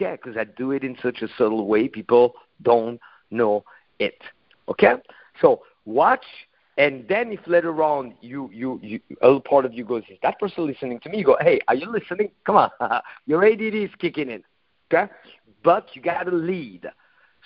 Yeah, 0.00 0.16
because 0.16 0.36
I 0.36 0.44
do 0.44 0.72
it 0.72 0.82
in 0.82 0.96
such 1.02 1.22
a 1.22 1.28
subtle 1.36 1.66
way, 1.66 1.86
people 1.86 2.34
don't 2.62 2.98
know 3.30 3.64
it. 3.98 4.20
Okay, 4.68 4.94
so 5.40 5.62
watch 5.84 6.24
and 6.80 7.06
then 7.08 7.30
if 7.30 7.40
later 7.46 7.82
on 7.82 8.14
you, 8.22 8.48
you, 8.50 8.80
you 8.82 9.00
a 9.20 9.38
part 9.38 9.66
of 9.66 9.74
you 9.74 9.84
goes, 9.84 10.02
is 10.08 10.16
that 10.22 10.40
person 10.40 10.66
listening 10.66 10.98
to 11.00 11.10
me? 11.10 11.18
You 11.18 11.24
go, 11.24 11.36
hey, 11.38 11.60
are 11.68 11.74
you 11.74 11.90
listening? 11.90 12.30
Come 12.46 12.56
on, 12.56 12.70
your 13.26 13.44
ADD 13.44 13.74
is 13.74 13.90
kicking 13.98 14.30
in, 14.30 14.42
okay? 14.90 15.12
But 15.62 15.88
you 15.92 16.00
got 16.00 16.22
to 16.22 16.30
lead. 16.30 16.86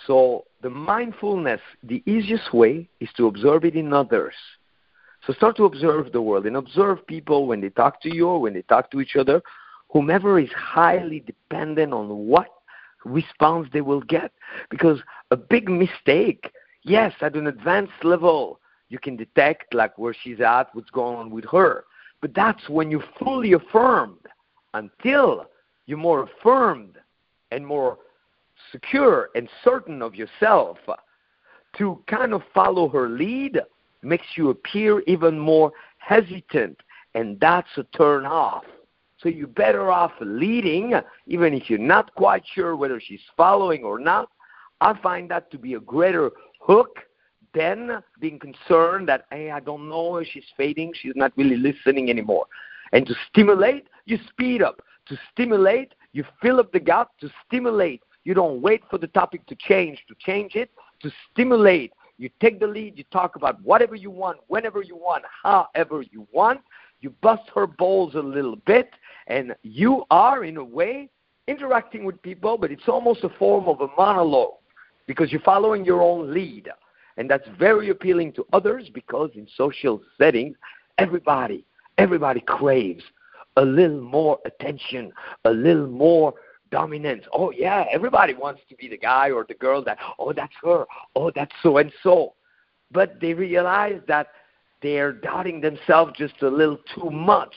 So 0.07 0.45
the 0.63 0.71
mindfulness, 0.71 1.61
the 1.83 2.01
easiest 2.07 2.55
way 2.55 2.89
is 3.01 3.09
to 3.17 3.27
observe 3.27 3.65
it 3.65 3.75
in 3.75 3.93
others. 3.93 4.35
So 5.27 5.33
start 5.33 5.57
to 5.57 5.65
observe 5.65 6.13
the 6.13 6.23
world 6.23 6.47
and 6.47 6.57
observe 6.57 7.05
people 7.07 7.49
when 7.49 7.61
they 7.61 7.71
talk 7.71 8.01
to 8.03 8.15
you 8.15 8.29
or 8.29 8.41
when 8.41 8.53
they 8.55 8.63
talk 8.63 8.91
to 8.93 9.01
each 9.01 9.17
other, 9.17 9.43
whomever 9.95 10.39
is 10.41 10.51
highly 10.53 11.21
dependent 11.21 11.95
on 11.95 12.09
what 12.09 12.49
response 13.05 13.69
they 13.73 13.81
will 13.81 14.03
get. 14.03 14.33
Because 14.69 14.99
a 15.31 15.37
big 15.37 15.71
mistake, 15.71 16.51
yes, 16.83 17.15
at 17.23 17.37
an 17.37 17.47
advanced 17.47 18.03
level, 18.03 18.61
you 18.91 18.99
can 18.99 19.17
detect 19.17 19.73
like 19.73 19.97
where 19.97 20.15
she's 20.23 20.41
at, 20.41 20.75
what's 20.75 20.91
going 20.91 21.17
on 21.17 21.31
with 21.31 21.45
her. 21.47 21.85
But 22.21 22.35
that's 22.35 22.69
when 22.69 22.91
you're 22.91 23.05
fully 23.19 23.53
affirmed. 23.53 24.19
Until 24.75 25.47
you're 25.87 25.99
more 25.99 26.25
affirmed 26.25 26.99
and 27.53 27.65
more 27.65 27.99
secure 28.73 29.31
and 29.37 29.49
certain 29.63 30.03
of 30.03 30.17
yourself, 30.17 30.79
to 31.79 32.03
kind 32.09 32.35
of 32.35 32.43
follow 32.53 32.89
her 32.89 33.09
lead 33.09 33.61
makes 34.03 34.27
you 34.37 34.51
appear 34.51 35.01
even 35.07 35.39
more 35.39 35.71
hesitant, 35.99 36.81
and 37.15 37.39
that's 37.39 37.69
a 37.77 37.85
turn 37.97 38.27
off. 38.27 38.65
So 39.25 39.31
you're 39.31 39.49
better 39.49 39.91
off 39.91 40.13
leading, 40.21 40.93
even 41.27 41.55
if 41.55 41.69
you're 41.69 41.79
not 41.81 42.15
quite 42.15 42.45
sure 42.55 42.77
whether 42.77 43.01
she's 43.01 43.23
following 43.37 43.83
or 43.83 43.99
not. 43.99 44.29
I 44.81 44.97
find 45.01 45.29
that 45.31 45.51
to 45.51 45.59
be 45.59 45.75
a 45.75 45.81
greater 45.81 46.31
hook 46.61 47.01
then 47.55 48.03
being 48.21 48.39
concerned 48.39 49.09
that, 49.09 49.27
hey, 49.31 49.51
I 49.51 49.61
don't 49.61 49.89
know, 49.89 50.23
she's 50.25 50.45
fading, 50.57 50.93
she's 51.01 51.13
not 51.15 51.33
really 51.37 51.57
listening 51.57 52.11
anymore. 52.11 52.47
And 52.93 53.07
to 53.07 53.15
stimulate, 53.31 53.87
you 54.05 54.19
speed 54.29 54.61
up. 54.61 54.83
To 55.07 55.17
stimulate, 55.33 55.95
you 56.13 56.25
fill 56.43 56.61
up 56.61 56.73
the 56.73 56.81
gap. 56.81 57.11
To 57.21 57.31
stimulate, 57.47 58.03
You 58.25 58.35
don't 58.35 58.61
wait 58.61 58.83
for 58.91 58.99
the 58.99 59.07
topic 59.07 59.47
to 59.47 59.55
change 59.55 60.03
to 60.09 60.15
change 60.19 60.55
it, 60.55 60.71
to 61.01 61.11
stimulate. 61.31 61.93
You 62.19 62.31
take 62.41 62.61
the 62.61 62.67
lead, 62.67 62.97
you 62.97 63.05
talk 63.13 63.37
about 63.37 63.61
whatever 63.63 63.95
you 63.95 64.11
want, 64.11 64.39
whenever 64.49 64.83
you 64.83 64.97
want, 64.97 65.25
however 65.43 66.03
you 66.03 66.27
want. 66.33 66.61
You 67.05 67.11
bust 67.21 67.43
her 67.55 67.67
balls 67.67 68.15
a 68.15 68.21
little 68.21 68.57
bit, 68.57 68.89
and 69.27 69.55
you 69.63 70.05
are, 70.11 70.43
in 70.43 70.57
a 70.57 70.65
way, 70.65 71.11
interacting 71.47 72.07
with 72.07 72.23
people, 72.23 72.57
but 72.57 72.73
it's 72.73 72.89
almost 72.89 73.25
a 73.25 73.29
form 73.29 73.69
of 73.69 73.83
a 73.83 73.89
monologue 73.95 74.55
because 75.07 75.31
you're 75.31 75.43
following 75.43 75.85
your 75.85 76.01
own 76.01 76.33
lead. 76.33 76.71
And 77.19 77.29
that's 77.29 77.47
very 77.59 77.91
appealing 77.91 78.33
to 78.33 78.47
others 78.55 78.89
because 78.89 79.33
in 79.35 79.47
social 79.55 80.01
settings, 80.17 80.57
everybody, 80.97 81.67
everybody 81.99 82.41
craves 82.41 83.05
a 83.59 83.63
little 83.67 84.01
more 84.01 84.39
attention, 84.47 85.13
a 85.45 85.51
little 85.51 85.87
more 85.87 86.33
dominance. 86.71 87.27
Oh 87.35 87.51
yeah, 87.51 87.85
everybody 87.93 88.33
wants 88.33 88.63
to 88.71 88.77
be 88.77 88.89
the 88.89 88.97
guy 88.97 89.31
or 89.31 89.45
the 89.47 89.53
girl 89.53 89.85
that, 89.85 89.99
oh 90.19 90.33
that's 90.33 90.55
her, 90.63 90.87
oh 91.17 91.31
that's 91.35 91.53
so 91.63 91.77
and 91.77 91.93
so. 92.03 92.33
But 92.91 93.21
they 93.21 93.35
realize 93.35 94.01
that 94.09 94.29
they're 94.83 95.13
doubting 95.13 95.61
themselves 95.61 96.13
just 96.17 96.43
a 96.43 96.49
little 96.49 96.79
too 96.95 97.11
much. 97.11 97.55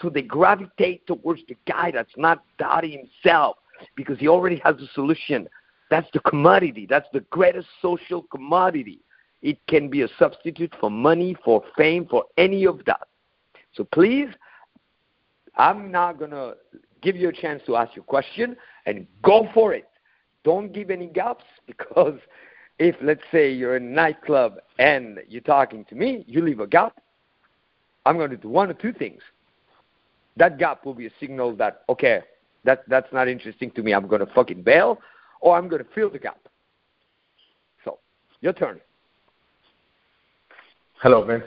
So 0.00 0.10
they 0.10 0.22
gravitate 0.22 1.06
towards 1.06 1.40
the 1.48 1.56
guy 1.66 1.90
that's 1.90 2.16
not 2.16 2.42
doubting 2.58 3.08
himself 3.24 3.56
because 3.94 4.18
he 4.18 4.28
already 4.28 4.60
has 4.64 4.76
a 4.76 4.86
solution. 4.94 5.48
That's 5.90 6.08
the 6.12 6.20
commodity. 6.20 6.86
That's 6.88 7.08
the 7.12 7.20
greatest 7.30 7.68
social 7.80 8.22
commodity. 8.24 9.00
It 9.42 9.58
can 9.68 9.88
be 9.88 10.02
a 10.02 10.08
substitute 10.18 10.74
for 10.80 10.90
money, 10.90 11.36
for 11.44 11.62
fame, 11.76 12.06
for 12.06 12.24
any 12.36 12.66
of 12.66 12.84
that. 12.86 13.06
So 13.74 13.84
please, 13.84 14.28
I'm 15.56 15.90
not 15.90 16.18
going 16.18 16.32
to 16.32 16.56
give 17.02 17.16
you 17.16 17.28
a 17.28 17.32
chance 17.32 17.62
to 17.66 17.76
ask 17.76 17.94
your 17.94 18.04
question 18.04 18.56
and 18.86 19.06
go 19.22 19.48
for 19.54 19.72
it. 19.74 19.88
Don't 20.44 20.72
give 20.72 20.90
any 20.90 21.06
gaps 21.06 21.44
because 21.66 22.18
if, 22.78 22.96
let's 23.02 23.22
say, 23.32 23.52
you're 23.52 23.76
in 23.76 23.84
a 23.84 23.90
nightclub 23.90 24.58
and 24.78 25.20
you're 25.28 25.40
talking 25.40 25.84
to 25.86 25.94
me, 25.94 26.24
you 26.26 26.42
leave 26.42 26.60
a 26.60 26.66
gap, 26.66 27.00
I'm 28.04 28.16
going 28.16 28.30
to 28.30 28.36
do 28.36 28.48
one 28.48 28.70
or 28.70 28.74
two 28.74 28.92
things. 28.92 29.20
That 30.36 30.58
gap 30.58 30.84
will 30.84 30.94
be 30.94 31.06
a 31.06 31.10
signal 31.18 31.56
that, 31.56 31.82
okay, 31.88 32.20
that, 32.64 32.84
that's 32.88 33.10
not 33.12 33.28
interesting 33.28 33.70
to 33.72 33.82
me. 33.82 33.92
I'm 33.92 34.06
going 34.06 34.24
to 34.24 34.32
fucking 34.34 34.62
bail 34.62 35.00
or 35.40 35.56
I'm 35.56 35.68
going 35.68 35.82
to 35.82 35.88
fill 35.94 36.10
the 36.10 36.18
gap. 36.18 36.38
So, 37.84 37.98
your 38.40 38.52
turn. 38.52 38.80
Hello, 41.02 41.24
Vince. 41.24 41.44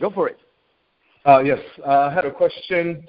Go 0.00 0.10
for 0.10 0.28
it. 0.28 0.38
Uh, 1.24 1.40
yes, 1.40 1.60
uh, 1.86 2.08
I 2.10 2.14
had 2.14 2.24
a 2.24 2.30
question. 2.30 3.08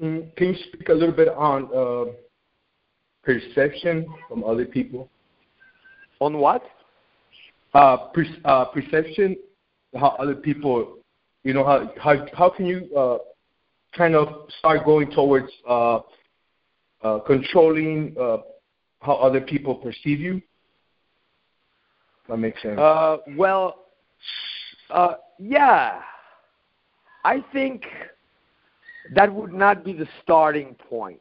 Mm, 0.00 0.34
can 0.36 0.48
you 0.48 0.56
speak 0.68 0.88
a 0.88 0.92
little 0.92 1.14
bit 1.14 1.28
on 1.28 1.68
uh, 1.74 2.12
perception 3.22 4.06
from 4.28 4.44
other 4.44 4.64
people? 4.64 5.08
On 6.22 6.38
what? 6.38 6.62
Uh, 7.74 7.96
per- 8.14 8.40
uh, 8.44 8.66
perception, 8.66 9.36
how 9.96 10.10
other 10.20 10.36
people, 10.36 10.98
you 11.42 11.52
know, 11.52 11.64
how 11.64 11.92
how 12.00 12.14
how 12.32 12.48
can 12.48 12.64
you 12.64 12.88
uh, 12.96 13.18
kind 13.92 14.14
of 14.14 14.48
start 14.60 14.84
going 14.84 15.10
towards 15.10 15.50
uh, 15.68 15.98
uh, 17.02 17.18
controlling 17.26 18.14
uh, 18.20 18.36
how 19.00 19.14
other 19.14 19.40
people 19.40 19.74
perceive 19.74 20.20
you? 20.20 20.40
That 22.28 22.36
makes 22.36 22.62
sense. 22.62 22.78
Uh, 22.78 23.16
well, 23.36 23.86
uh, 24.90 25.14
yeah. 25.40 26.02
I 27.24 27.44
think 27.52 27.82
that 29.16 29.32
would 29.34 29.52
not 29.52 29.84
be 29.84 29.92
the 29.92 30.06
starting 30.22 30.76
point. 30.88 31.20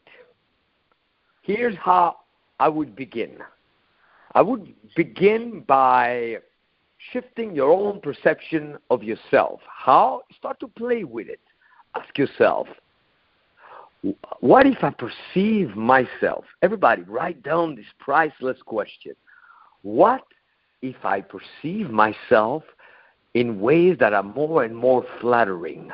Here's 1.42 1.76
how 1.78 2.18
I 2.60 2.70
would 2.70 2.96
begin. 2.96 3.40
I 4.34 4.41
would 4.41 4.74
begin 4.96 5.63
by 5.67 6.38
shifting 7.12 7.56
your 7.56 7.72
own 7.72 8.00
perception 8.00 8.78
of 8.89 9.04
yourself. 9.04 9.60
How? 9.67 10.22
Start 10.38 10.60
to 10.62 10.67
play 10.67 11.04
with 11.04 11.28
it. 11.28 11.39
Ask 11.96 12.17
yourself, 12.17 12.67
what 14.39 14.65
if 14.65 14.84
I 14.84 14.91
perceive 14.91 15.76
myself? 15.76 16.46
Everybody, 16.62 17.04
write 17.04 17.44
down 17.44 17.76
this 17.76 17.86
priceless 18.00 18.58
question. 18.65 19.13
What 19.84 20.24
if 20.82 20.96
I 21.04 21.22
perceive 21.22 21.89
myself 21.89 22.63
in 23.34 23.60
ways 23.60 23.98
that 24.00 24.13
are 24.13 24.24
more 24.24 24.63
and 24.63 24.76
more 24.76 25.06
flattering? 25.20 25.91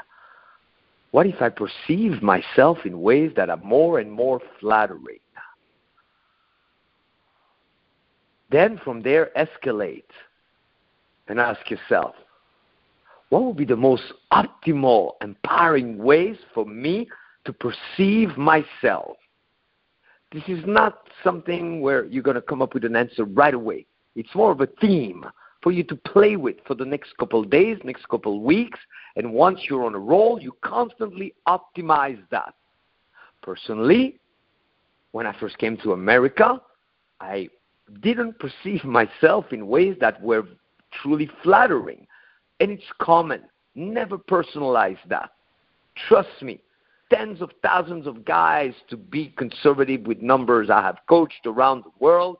What 1.11 1.25
if 1.25 1.41
I 1.41 1.49
perceive 1.49 2.21
myself 2.21 2.79
in 2.85 3.01
ways 3.01 3.31
that 3.35 3.49
are 3.49 3.57
more 3.57 3.99
and 3.99 4.11
more 4.11 4.39
flattering? 4.59 5.19
Then 8.49 8.79
from 8.83 9.01
there, 9.01 9.31
escalate 9.37 10.03
and 11.27 11.39
ask 11.39 11.69
yourself, 11.69 12.15
what 13.29 13.43
would 13.43 13.57
be 13.57 13.65
the 13.65 13.75
most 13.75 14.03
optimal, 14.31 15.11
empowering 15.21 15.97
ways 15.97 16.37
for 16.53 16.65
me 16.65 17.09
to 17.45 17.53
perceive 17.53 18.37
myself? 18.37 19.17
This 20.31 20.43
is 20.47 20.63
not 20.65 21.07
something 21.23 21.81
where 21.81 22.05
you're 22.05 22.23
going 22.23 22.35
to 22.35 22.41
come 22.41 22.61
up 22.61 22.73
with 22.73 22.85
an 22.85 22.95
answer 22.95 23.25
right 23.25 23.53
away. 23.53 23.85
It's 24.15 24.33
more 24.33 24.51
of 24.51 24.61
a 24.61 24.67
theme 24.79 25.25
for 25.61 25.71
you 25.71 25.83
to 25.83 25.95
play 25.95 26.35
with 26.35 26.55
for 26.65 26.75
the 26.75 26.85
next 26.85 27.17
couple 27.17 27.41
of 27.41 27.49
days, 27.49 27.77
next 27.83 28.07
couple 28.07 28.37
of 28.37 28.41
weeks, 28.41 28.79
and 29.15 29.33
once 29.33 29.61
you're 29.69 29.85
on 29.85 29.95
a 29.95 29.99
roll, 29.99 30.39
you 30.41 30.55
constantly 30.61 31.33
optimize 31.47 32.21
that. 32.29 32.53
Personally, 33.41 34.19
when 35.11 35.25
I 35.25 35.37
first 35.39 35.57
came 35.57 35.77
to 35.77 35.93
America, 35.93 36.61
I 37.19 37.49
didn't 38.01 38.39
perceive 38.39 38.83
myself 38.83 39.51
in 39.51 39.67
ways 39.67 39.95
that 39.99 40.21
were 40.21 40.43
truly 41.01 41.29
flattering. 41.43 42.07
And 42.59 42.71
it's 42.71 42.83
common. 42.99 43.41
Never 43.75 44.17
personalize 44.17 44.97
that. 45.09 45.31
Trust 46.07 46.41
me, 46.41 46.59
tens 47.11 47.41
of 47.41 47.51
thousands 47.61 48.07
of 48.07 48.25
guys 48.25 48.73
to 48.89 48.97
be 48.97 49.33
conservative 49.37 50.01
with 50.01 50.21
numbers 50.21 50.69
I 50.69 50.81
have 50.81 50.99
coached 51.07 51.45
around 51.45 51.83
the 51.83 51.91
world, 51.99 52.37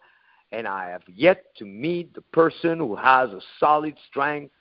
and 0.51 0.67
I 0.67 0.89
have 0.89 1.03
yet 1.07 1.55
to 1.57 1.65
meet 1.65 2.13
the 2.13 2.21
person 2.21 2.77
who 2.79 2.95
has 2.95 3.29
a 3.29 3.41
solid 3.59 3.95
strength, 4.09 4.51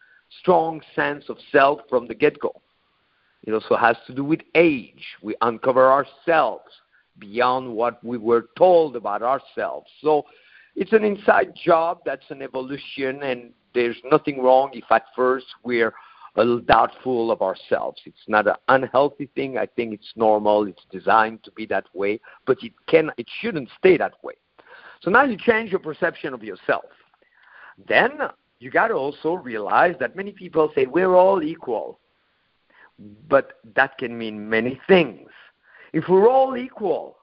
strong 0.41 0.81
sense 0.95 1.25
of 1.29 1.39
self 1.53 1.81
from 1.89 2.07
the 2.07 2.15
get 2.15 2.39
go. 2.39 2.53
It 3.45 3.53
also 3.53 3.77
has 3.77 3.97
to 4.07 4.15
do 4.15 4.25
with 4.25 4.41
age. 4.55 5.05
We 5.23 5.37
uncover 5.41 5.91
ourselves 5.91 6.65
beyond 7.19 7.73
what 7.73 8.03
we 8.05 8.19
were 8.19 8.49
told 8.59 8.97
about 8.97 9.23
ourselves. 9.23 9.87
So 10.03 10.27
it's 10.77 10.93
an 10.93 11.05
inside 11.05 11.55
job, 11.57 12.01
that's 12.05 12.31
an 12.31 12.43
evolution, 12.43 13.23
and 13.23 13.53
there's 13.75 13.97
nothing 14.11 14.43
wrong 14.43 14.71
if 14.75 14.85
at 14.91 15.05
first 15.17 15.47
we're 15.65 15.93
a 16.37 16.41
little 16.41 16.61
doubtful 16.61 17.31
of 17.31 17.41
ourselves. 17.41 18.03
It's 18.05 18.29
not 18.29 18.47
an 18.47 18.57
unhealthy 18.69 19.31
thing. 19.35 19.57
I 19.57 19.67
think 19.67 19.95
it's 19.95 20.13
normal. 20.17 20.67
It's 20.67 20.85
designed 20.91 21.43
to 21.45 21.51
be 21.53 21.65
that 21.67 21.87
way, 21.95 22.21
but 22.47 22.59
it 22.63 22.73
can 22.87 23.11
it 23.17 23.27
shouldn't 23.41 23.71
stay 23.79 23.97
that 23.97 24.23
way. 24.23 24.35
So 25.01 25.11
now 25.11 25.25
you 25.25 25.37
change 25.39 25.71
your 25.71 25.81
perception 25.81 26.35
of 26.35 26.45
yourself. 26.45 26.85
Then 27.89 28.19
you 28.59 28.71
got 28.71 28.89
to 28.89 28.95
also 28.95 29.35
realize 29.35 29.95
that 30.01 30.17
many 30.17 30.33
people 30.33 30.71
say 30.75 30.87
we're 30.87 31.15
all 31.15 31.43
equal. 31.43 32.01
But 33.29 33.55
that 33.75 33.99
can 33.99 34.17
mean 34.17 34.49
many 34.49 34.81
things. 34.87 35.29
If 35.93 36.05
we're 36.09 36.29
all 36.29 36.57
equal, 36.57 37.19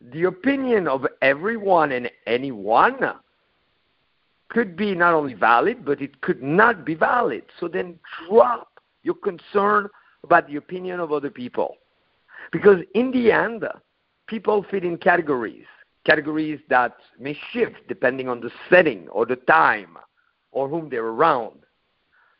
the 0.00 0.24
opinion 0.24 0.88
of 0.88 1.06
everyone 1.20 1.92
and 1.92 2.09
anyone 2.26 2.98
could 4.48 4.76
be 4.76 4.94
not 4.94 5.14
only 5.14 5.34
valid, 5.34 5.84
but 5.84 6.02
it 6.02 6.20
could 6.20 6.42
not 6.42 6.84
be 6.84 6.94
valid. 6.94 7.44
So 7.58 7.68
then 7.68 7.98
drop 8.28 8.80
your 9.02 9.14
concern 9.14 9.88
about 10.24 10.48
the 10.48 10.56
opinion 10.56 11.00
of 11.00 11.12
other 11.12 11.30
people. 11.30 11.76
Because 12.52 12.78
in 12.94 13.10
the 13.12 13.30
end, 13.30 13.64
people 14.26 14.64
fit 14.70 14.84
in 14.84 14.96
categories 14.98 15.66
categories 16.04 16.60
that 16.68 16.96
may 17.18 17.36
shift 17.52 17.76
depending 17.88 18.28
on 18.28 18.40
the 18.40 18.50
setting 18.68 19.08
or 19.08 19.26
the 19.26 19.36
time 19.36 19.98
or 20.52 20.68
whom 20.68 20.88
they're 20.88 21.04
around. 21.04 21.58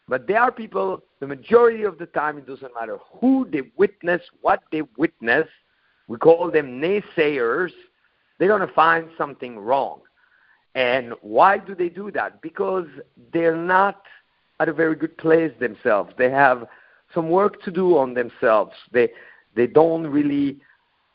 But 0.09 0.27
there 0.27 0.41
are 0.41 0.51
people, 0.51 1.03
the 1.21 1.27
majority 1.27 1.85
of 1.85 1.99
the 1.99 2.07
time, 2.07 2.39
it 2.39 2.47
doesn't 2.47 2.75
matter 2.75 2.99
who 3.21 3.47
they 3.51 3.63
witness, 3.77 4.23
what 4.41 4.63
they 4.73 4.83
witness, 4.97 5.47
we 6.09 6.17
call 6.17 6.51
them 6.51 6.81
naysayers, 6.81 7.71
they're 8.41 8.49
going 8.49 8.67
to 8.67 8.75
find 8.75 9.09
something 9.19 9.59
wrong. 9.59 10.01
And 10.75 11.13
why 11.21 11.59
do 11.59 11.75
they 11.75 11.91
do 11.91 12.11
that? 12.13 12.41
Because 12.41 12.87
they're 13.33 13.57
not 13.57 14.03
at 14.59 14.69
a 14.69 14.73
very 14.73 14.97
good 14.97 15.17
place 15.19 15.53
themselves. 15.61 16.13
They 16.17 16.31
have 16.31 16.67
some 17.15 17.29
work 17.29 17.63
to 17.63 17.71
do 17.71 17.99
on 17.99 18.15
themselves. 18.15 18.73
They 18.93 19.11
they 19.55 19.67
don't 19.67 20.07
really 20.07 20.59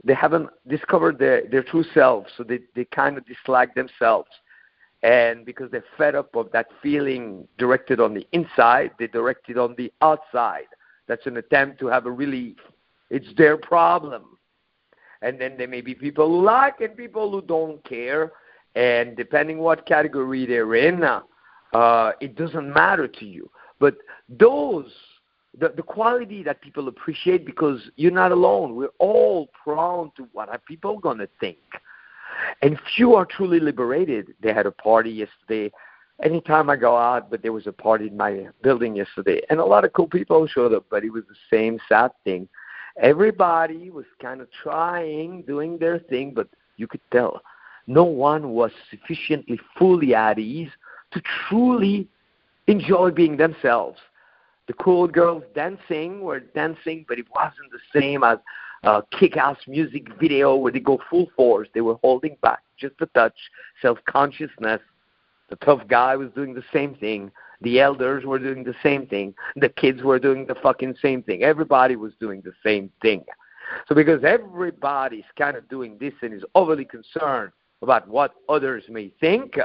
they 0.03 0.13
haven't 0.13 0.49
discovered 0.67 1.17
their, 1.17 1.47
their 1.49 1.63
true 1.63 1.83
selves, 1.93 2.31
so 2.37 2.43
they, 2.43 2.59
they 2.75 2.85
kind 2.85 3.17
of 3.17 3.25
dislike 3.25 3.73
themselves. 3.73 4.29
And 5.01 5.45
because 5.45 5.71
they're 5.71 5.83
fed 5.97 6.13
up 6.13 6.35
of 6.35 6.51
that 6.51 6.67
feeling 6.83 7.47
directed 7.57 7.99
on 7.99 8.13
the 8.13 8.27
inside, 8.31 8.91
they 8.99 9.07
direct 9.07 9.49
it 9.49 9.57
on 9.57 9.73
the 9.77 9.91
outside. 10.01 10.67
That's 11.07 11.25
an 11.25 11.37
attempt 11.37 11.79
to 11.79 11.87
have 11.87 12.05
a 12.05 12.11
relief. 12.11 12.57
It's 13.09 13.33
their 13.35 13.57
problem. 13.57 14.37
And 15.25 15.41
then 15.41 15.57
there 15.57 15.67
may 15.67 15.81
be 15.81 15.95
people 15.95 16.27
who 16.29 16.45
like 16.45 16.81
and 16.81 16.95
people 16.95 17.31
who 17.31 17.41
don't 17.41 17.83
care. 17.83 18.31
And 18.75 19.17
depending 19.17 19.57
what 19.57 19.87
category 19.87 20.45
they're 20.45 20.75
in, 20.75 21.03
uh, 21.03 22.11
it 22.21 22.35
doesn't 22.35 22.71
matter 22.71 23.07
to 23.07 23.25
you. 23.25 23.49
But 23.79 23.95
those, 24.29 24.91
the, 25.57 25.73
the 25.75 25.81
quality 25.81 26.43
that 26.43 26.61
people 26.61 26.87
appreciate 26.87 27.43
because 27.43 27.79
you're 27.95 28.11
not 28.11 28.31
alone. 28.31 28.75
We're 28.75 28.89
all 28.99 29.49
prone 29.63 30.11
to 30.17 30.27
what 30.31 30.49
are 30.49 30.59
people 30.59 30.99
going 30.99 31.17
to 31.17 31.29
think. 31.39 31.57
And 32.61 32.77
few 32.95 33.15
are 33.15 33.25
truly 33.25 33.59
liberated. 33.59 34.35
They 34.41 34.53
had 34.53 34.67
a 34.67 34.71
party 34.71 35.09
yesterday. 35.09 35.71
Anytime 36.21 36.69
I 36.69 36.75
go 36.75 36.95
out, 36.95 37.31
but 37.31 37.41
there 37.41 37.51
was 37.51 37.65
a 37.65 37.71
party 37.71 38.07
in 38.07 38.15
my 38.15 38.47
building 38.61 38.95
yesterday, 38.95 39.41
and 39.49 39.59
a 39.59 39.65
lot 39.65 39.83
of 39.85 39.93
cool 39.93 40.07
people 40.07 40.47
showed 40.47 40.73
up, 40.73 40.85
but 40.89 41.03
it 41.03 41.11
was 41.11 41.23
the 41.27 41.35
same 41.57 41.77
sad 41.89 42.11
thing. 42.23 42.47
Everybody 43.01 43.89
was 43.89 44.05
kind 44.21 44.41
of 44.41 44.47
trying, 44.63 45.41
doing 45.43 45.77
their 45.77 45.99
thing, 45.99 46.33
but 46.33 46.47
you 46.77 46.87
could 46.87 47.01
tell 47.11 47.41
no 47.87 48.03
one 48.03 48.49
was 48.49 48.71
sufficiently 48.89 49.59
fully 49.77 50.15
at 50.15 50.39
ease 50.39 50.71
to 51.11 51.21
truly 51.47 52.07
enjoy 52.67 53.11
being 53.11 53.37
themselves. 53.37 53.99
The 54.67 54.73
cool 54.73 55.07
girls 55.07 55.43
dancing 55.53 56.21
were 56.21 56.39
dancing, 56.39 57.05
but 57.07 57.19
it 57.19 57.27
wasn't 57.35 57.71
the 57.71 57.99
same 57.99 58.23
as 58.23 58.39
a 58.83 59.03
kick-ass 59.11 59.57
music 59.67 60.07
video 60.19 60.55
where 60.55 60.71
they 60.71 60.79
go 60.79 60.99
full 61.09 61.27
force. 61.35 61.67
They 61.73 61.81
were 61.81 61.97
holding 62.01 62.37
back 62.41 62.63
just 62.77 62.95
a 63.01 63.05
touch, 63.07 63.37
self-consciousness. 63.81 64.81
The 65.49 65.55
tough 65.57 65.87
guy 65.87 66.15
was 66.15 66.29
doing 66.31 66.55
the 66.55 66.63
same 66.73 66.95
thing. 66.95 67.31
The 67.61 67.79
elders 67.79 68.25
were 68.25 68.39
doing 68.39 68.63
the 68.63 68.75
same 68.83 69.07
thing. 69.07 69.33
The 69.55 69.69
kids 69.69 70.03
were 70.03 70.19
doing 70.19 70.45
the 70.45 70.55
fucking 70.55 70.95
same 71.01 71.23
thing. 71.23 71.43
Everybody 71.43 71.95
was 71.95 72.13
doing 72.19 72.41
the 72.41 72.53
same 72.63 72.89
thing. 73.01 73.23
So 73.87 73.95
because 73.95 74.23
everybody's 74.23 75.23
kind 75.37 75.57
of 75.57 75.67
doing 75.69 75.97
this 75.99 76.13
and 76.21 76.33
is 76.33 76.43
overly 76.53 76.85
concerned 76.85 77.51
about 77.81 78.07
what 78.07 78.35
others 78.49 78.83
may 78.89 79.11
think, 79.19 79.57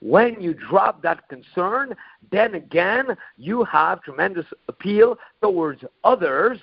when 0.00 0.40
you 0.40 0.54
drop 0.54 1.02
that 1.02 1.28
concern, 1.28 1.94
then 2.30 2.54
again, 2.54 3.16
you 3.36 3.64
have 3.64 4.02
tremendous 4.02 4.46
appeal 4.68 5.18
towards 5.42 5.82
others 6.04 6.58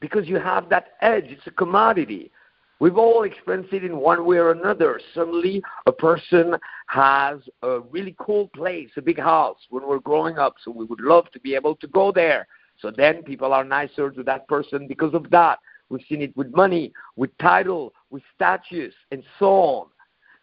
because 0.00 0.26
you 0.26 0.38
have 0.38 0.68
that 0.70 0.92
edge. 1.00 1.26
It's 1.26 1.46
a 1.46 1.50
commodity. 1.50 2.30
We've 2.78 2.98
all 2.98 3.22
experienced 3.22 3.72
it 3.72 3.84
in 3.84 3.96
one 3.96 4.26
way 4.26 4.36
or 4.36 4.50
another. 4.50 5.00
Suddenly, 5.14 5.62
a 5.86 5.92
person 5.92 6.56
has 6.88 7.38
a 7.62 7.80
really 7.80 8.14
cool 8.18 8.48
place, 8.48 8.90
a 8.96 9.02
big 9.02 9.18
house 9.18 9.58
when 9.70 9.86
we're 9.86 9.98
growing 9.98 10.36
up, 10.36 10.56
so 10.62 10.70
we 10.70 10.84
would 10.84 11.00
love 11.00 11.30
to 11.32 11.40
be 11.40 11.54
able 11.54 11.74
to 11.76 11.86
go 11.88 12.12
there. 12.12 12.46
So 12.78 12.92
then 12.94 13.22
people 13.22 13.54
are 13.54 13.64
nicer 13.64 14.10
to 14.10 14.22
that 14.24 14.46
person 14.46 14.86
because 14.86 15.14
of 15.14 15.30
that. 15.30 15.58
We've 15.88 16.04
seen 16.06 16.20
it 16.20 16.36
with 16.36 16.54
money, 16.54 16.92
with 17.16 17.30
title, 17.38 17.94
with 18.10 18.22
statues, 18.34 18.94
and 19.10 19.22
so 19.38 19.46
on. 19.50 19.86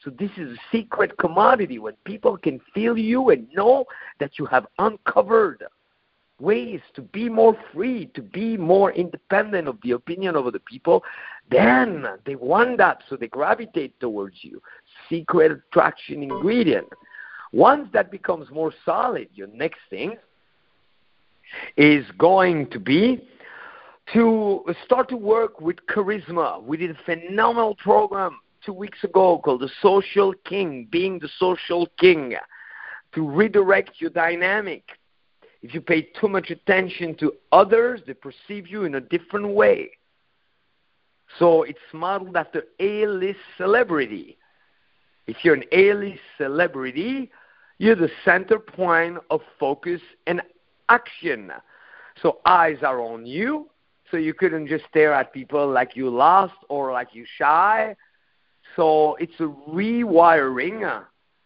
So 0.04 0.10
this 0.10 0.32
is 0.38 0.58
a 0.58 0.62
secret 0.72 1.18
commodity 1.18 1.80
when 1.80 1.94
people 2.04 2.38
can 2.38 2.60
feel 2.74 2.98
you 2.98 3.30
and 3.30 3.48
know 3.54 3.86
that 4.20 4.40
you 4.40 4.46
have 4.46 4.66
uncovered 4.80 5.64
ways 6.40 6.82
to 6.96 7.02
be 7.02 7.30
more 7.30 7.58
free, 7.74 8.08
to 8.08 8.22
be 8.22 8.58
more 8.58 8.92
independent 8.92 9.68
of 9.68 9.78
the 9.84 9.92
opinion 9.92 10.36
of 10.36 10.46
other 10.48 10.60
people, 10.60 11.04
then 11.50 12.06
they 12.26 12.36
want 12.36 12.78
that, 12.78 13.04
so 13.10 13.16
they 13.16 13.28
gravitate 13.28 14.00
towards 14.00 14.38
you. 14.42 14.62
Secret 15.10 15.52
attraction 15.52 16.24
ingredient. 16.24 16.88
Once 17.52 17.88
that 17.94 18.10
becomes 18.10 18.50
more 18.50 18.74
solid, 18.84 19.28
your 19.34 19.48
next 19.48 19.80
thing 19.90 20.16
is 21.78 22.06
going 22.18 22.68
to 22.72 22.80
be 22.80 23.28
to 24.12 24.64
start 24.84 25.08
to 25.10 25.16
work 25.16 25.62
with 25.62 25.78
charisma. 25.88 26.62
We 26.64 26.78
did 26.78 26.92
a 26.92 26.98
phenomenal 27.06 27.76
program 27.76 28.40
two 28.66 28.74
weeks 28.74 29.04
ago 29.04 29.40
called 29.44 29.62
The 29.62 29.70
Social 29.82 30.34
King, 30.46 30.88
Being 30.92 31.20
the 31.20 31.30
Social 31.38 31.88
King, 32.00 32.36
to 33.14 33.30
redirect 33.30 33.92
your 34.00 34.10
dynamic. 34.10 34.84
If 35.64 35.74
you 35.74 35.82
pay 35.82 36.04
too 36.20 36.28
much 36.28 36.52
attention 36.52 37.16
to 37.16 37.34
others, 37.52 38.02
they 38.06 38.14
perceive 38.14 38.68
you 38.68 38.84
in 38.84 38.96
a 38.96 39.02
different 39.02 39.48
way. 39.50 39.90
So 41.40 41.64
it's 41.64 41.80
modeled 41.92 42.38
after 42.38 42.66
A 42.80 43.08
list 43.08 43.40
celebrity. 43.58 44.38
If 45.26 45.38
you're 45.44 45.56
an 45.56 45.64
A 45.72 45.94
list 45.94 46.22
celebrity, 46.38 47.32
you're 47.80 47.96
the 47.96 48.12
center 48.24 48.60
point 48.60 49.18
of 49.32 49.42
focus 49.60 50.02
and 50.28 50.44
action. 50.90 51.52
So 52.22 52.40
eyes 52.46 52.78
are 52.84 53.02
on 53.02 53.26
you, 53.26 53.70
so 54.12 54.18
you 54.18 54.36
couldn't 54.36 54.68
just 54.68 54.86
stare 54.86 55.14
at 55.14 55.34
people 55.34 55.68
like 55.68 55.96
you 55.96 56.10
lost 56.10 56.54
or 56.70 56.92
like 56.92 57.16
you 57.16 57.26
shy 57.38 57.96
so 58.76 59.16
it's 59.16 59.40
a 59.40 59.44
rewiring. 59.44 61.06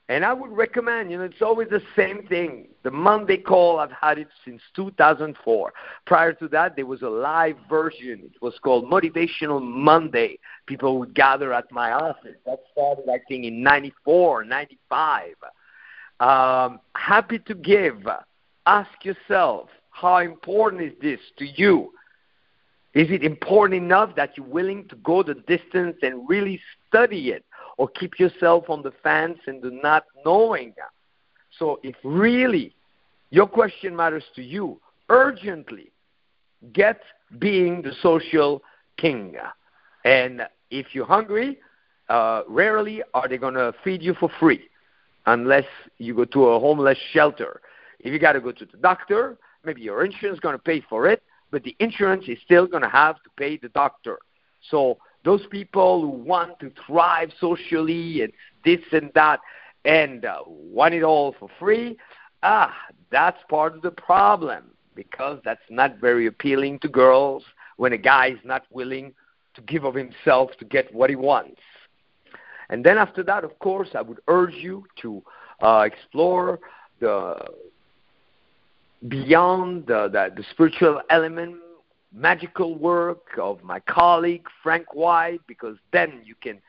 And 0.10 0.24
I 0.24 0.32
would 0.32 0.52
recommend, 0.52 1.12
you 1.12 1.18
know, 1.18 1.26
it's 1.26 1.42
always 1.42 1.68
the 1.68 1.82
same 1.94 2.26
thing. 2.28 2.70
The 2.84 2.92
Monday 2.92 3.36
call, 3.36 3.80
I've 3.80 3.92
had 3.92 4.18
it 4.18 4.30
since 4.46 4.62
2004. 4.74 5.74
Prior 6.06 6.32
to 6.34 6.48
that, 6.48 6.78
there 6.78 6.86
was 6.86 7.02
a 7.02 7.10
live 7.10 7.58
version. 7.70 8.22
It 8.24 8.42
was 8.42 8.58
called 8.60 8.86
Motivational 8.86 9.62
Monday. 9.62 10.40
People 10.66 10.98
would 11.00 11.14
gather 11.14 11.52
at 11.52 11.70
my 11.74 11.92
office. 11.92 12.38
That 12.46 12.60
started, 12.72 13.10
I 13.10 13.20
think, 13.28 13.44
in 13.44 13.62
94, 13.62 14.46
95. 14.46 15.34
Um, 16.22 16.80
happy 16.96 17.40
to 17.40 17.54
give. 17.54 18.08
Ask 18.66 19.04
yourself, 19.04 19.68
how 19.92 20.20
important 20.20 20.84
is 20.84 20.94
this 21.02 21.20
to 21.38 21.46
you? 21.46 21.92
Is 22.94 23.12
it 23.12 23.24
important 23.24 23.84
enough 23.84 24.16
that 24.16 24.38
you're 24.38 24.46
willing 24.46 24.88
to 24.88 24.96
go 24.96 25.22
the 25.22 25.36
distance 25.36 25.98
and 26.02 26.28
really 26.30 26.62
study 26.88 27.30
it 27.30 27.44
or 27.78 27.88
keep 27.88 28.20
yourself 28.20 28.70
on 28.70 28.82
the 28.82 28.92
fence 29.04 29.40
and 29.48 29.62
do 29.62 29.72
not 29.72 30.06
knowing? 30.26 30.74
So 31.58 31.80
if 31.84 31.96
really 32.04 32.76
your 33.30 33.48
question 33.48 33.96
matters 33.96 34.24
to 34.36 34.44
you, 34.44 34.80
urgently 35.10 35.92
get 36.74 37.02
being 37.40 37.82
the 37.82 37.94
social 38.02 38.62
king. 38.98 39.36
And 40.04 40.48
if 40.72 40.88
you're 40.94 41.06
hungry, 41.06 41.60
uh, 42.10 42.44
rarely 42.48 43.04
are 43.14 43.28
they 43.28 43.38
going 43.38 43.54
to 43.56 43.74
feed 43.84 44.02
you 44.02 44.14
for 44.14 44.30
free 44.40 44.70
unless 45.26 45.66
you 45.98 46.16
go 46.16 46.26
to 46.26 46.46
a 46.48 46.60
homeless 46.60 46.98
shelter. 47.12 47.62
If 48.00 48.14
you 48.14 48.20
got 48.20 48.34
to 48.34 48.42
go 48.42 48.52
to 48.52 48.66
the 48.66 48.78
doctor, 48.78 49.38
maybe 49.66 49.82
your 49.82 50.06
insurance 50.06 50.38
is 50.38 50.40
going 50.40 50.56
to 50.56 50.64
pay 50.64 50.82
for 50.90 51.08
it, 51.08 51.22
but 51.52 51.64
the 51.64 51.76
insurance 51.80 52.26
is 52.28 52.38
still 52.46 52.66
going 52.66 52.84
to 52.84 52.90
have 52.90 53.16
to 53.24 53.30
pay 53.38 53.58
the 53.58 53.70
doctor. 53.70 54.20
So 54.70 54.98
those 55.28 55.46
people 55.48 56.02
who 56.02 56.08
want 56.08 56.58
to 56.62 56.72
thrive 56.86 57.32
socially 57.38 58.22
and 58.22 58.32
this 58.64 58.80
and 58.94 59.12
that 59.14 59.42
and 59.84 60.24
uh, 60.24 60.40
want 60.46 60.94
it 60.94 61.04
all 61.04 61.36
for 61.38 61.50
free, 61.60 61.98
ah, 62.44 62.74
that's 63.12 63.38
part 63.50 63.76
of 63.76 63.82
the 63.82 63.92
problem 63.92 64.64
because 64.96 65.40
that's 65.44 65.70
not 65.70 66.00
very 66.00 66.28
appealing 66.28 66.80
to 66.80 66.88
girls 66.88 67.44
when 67.76 67.92
a 67.92 67.98
guy 67.98 68.28
is 68.28 68.40
not 68.46 68.64
willing 68.72 69.14
to 69.54 69.62
give 69.64 69.84
of 69.84 69.96
himself 69.96 70.52
to 70.60 70.66
get 70.66 70.94
what 70.96 71.10
he 71.10 71.16
wants. 71.18 71.60
And 72.70 72.86
then 72.86 72.98
after 72.98 73.22
that, 73.24 73.44
of 73.44 73.60
course, 73.60 73.90
I 73.96 74.02
would 74.02 74.20
urge 74.30 74.56
you 74.56 74.86
to 75.02 75.22
uh, 75.62 75.84
explore 75.86 76.60
the 77.02 77.36
beyond 79.10 79.88
the, 79.88 80.08
the, 80.08 80.34
the 80.38 80.44
spiritual 80.52 81.02
element, 81.10 81.58
magical 82.14 82.76
work 82.76 83.38
of 83.40 83.64
my 83.64 83.80
colleague 83.80 84.46
Frank 84.64 84.94
White, 84.94 85.42
because 85.48 85.78
then 85.92 86.22
you 86.24 86.36
can 86.42 86.60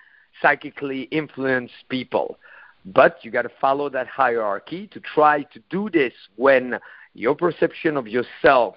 psychically 0.41 1.03
influence 1.05 1.71
people. 1.89 2.39
But 2.85 3.19
you 3.23 3.31
got 3.31 3.43
to 3.43 3.51
follow 3.61 3.89
that 3.91 4.07
hierarchy 4.07 4.87
to 4.89 5.01
try 5.01 5.43
to 5.43 5.61
do 5.71 5.91
this 5.91 6.13
when 6.37 6.79
your 7.15 7.35
perception 7.35 7.97
of 7.97 8.07
yourself 8.07 8.77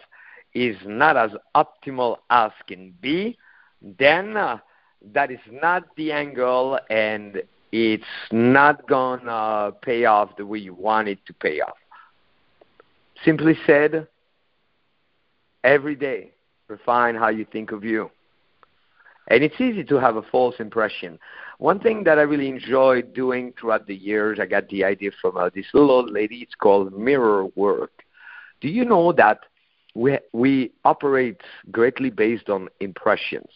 is 0.53 0.75
not 0.85 1.15
as 1.15 1.31
optimal 1.55 2.17
as 2.29 2.51
can 2.67 2.93
be. 3.01 3.37
Then 3.81 4.35
uh, 4.35 4.57
that 5.13 5.31
is 5.31 5.39
not 5.49 5.95
the 5.95 6.11
angle, 6.11 6.79
and 6.89 7.41
it's 7.71 8.03
not 8.31 8.87
gonna 8.87 9.71
pay 9.81 10.05
off 10.05 10.35
the 10.37 10.45
way 10.45 10.59
you 10.59 10.73
want 10.73 11.07
it 11.07 11.25
to 11.27 11.33
pay 11.33 11.61
off. 11.61 11.77
Simply 13.23 13.57
said, 13.65 14.07
every 15.63 15.95
day, 15.95 16.31
refine 16.71 17.15
how 17.15 17.27
you 17.27 17.45
think 17.45 17.71
of 17.71 17.83
you. 17.83 18.09
And 19.27 19.43
it's 19.43 19.61
easy 19.61 19.83
to 19.83 19.95
have 19.99 20.15
a 20.15 20.23
false 20.23 20.55
impression. 20.59 21.19
One 21.59 21.79
thing 21.79 22.03
that 22.05 22.17
I 22.17 22.23
really 22.23 22.49
enjoyed 22.49 23.13
doing 23.13 23.53
throughout 23.59 23.85
the 23.85 23.95
years, 23.95 24.39
I 24.41 24.47
got 24.47 24.67
the 24.69 24.83
idea 24.83 25.11
from 25.21 25.37
uh, 25.37 25.49
this 25.53 25.67
little 25.73 25.91
old 25.91 26.09
lady. 26.09 26.37
It's 26.37 26.55
called 26.55 26.97
mirror 26.97 27.45
work. 27.55 27.91
Do 28.61 28.67
you 28.67 28.83
know 28.83 29.11
that 29.13 29.39
we, 29.93 30.17
we 30.33 30.71
operate 30.83 31.41
greatly 31.69 32.09
based 32.09 32.49
on 32.49 32.69
impressions? 32.79 33.47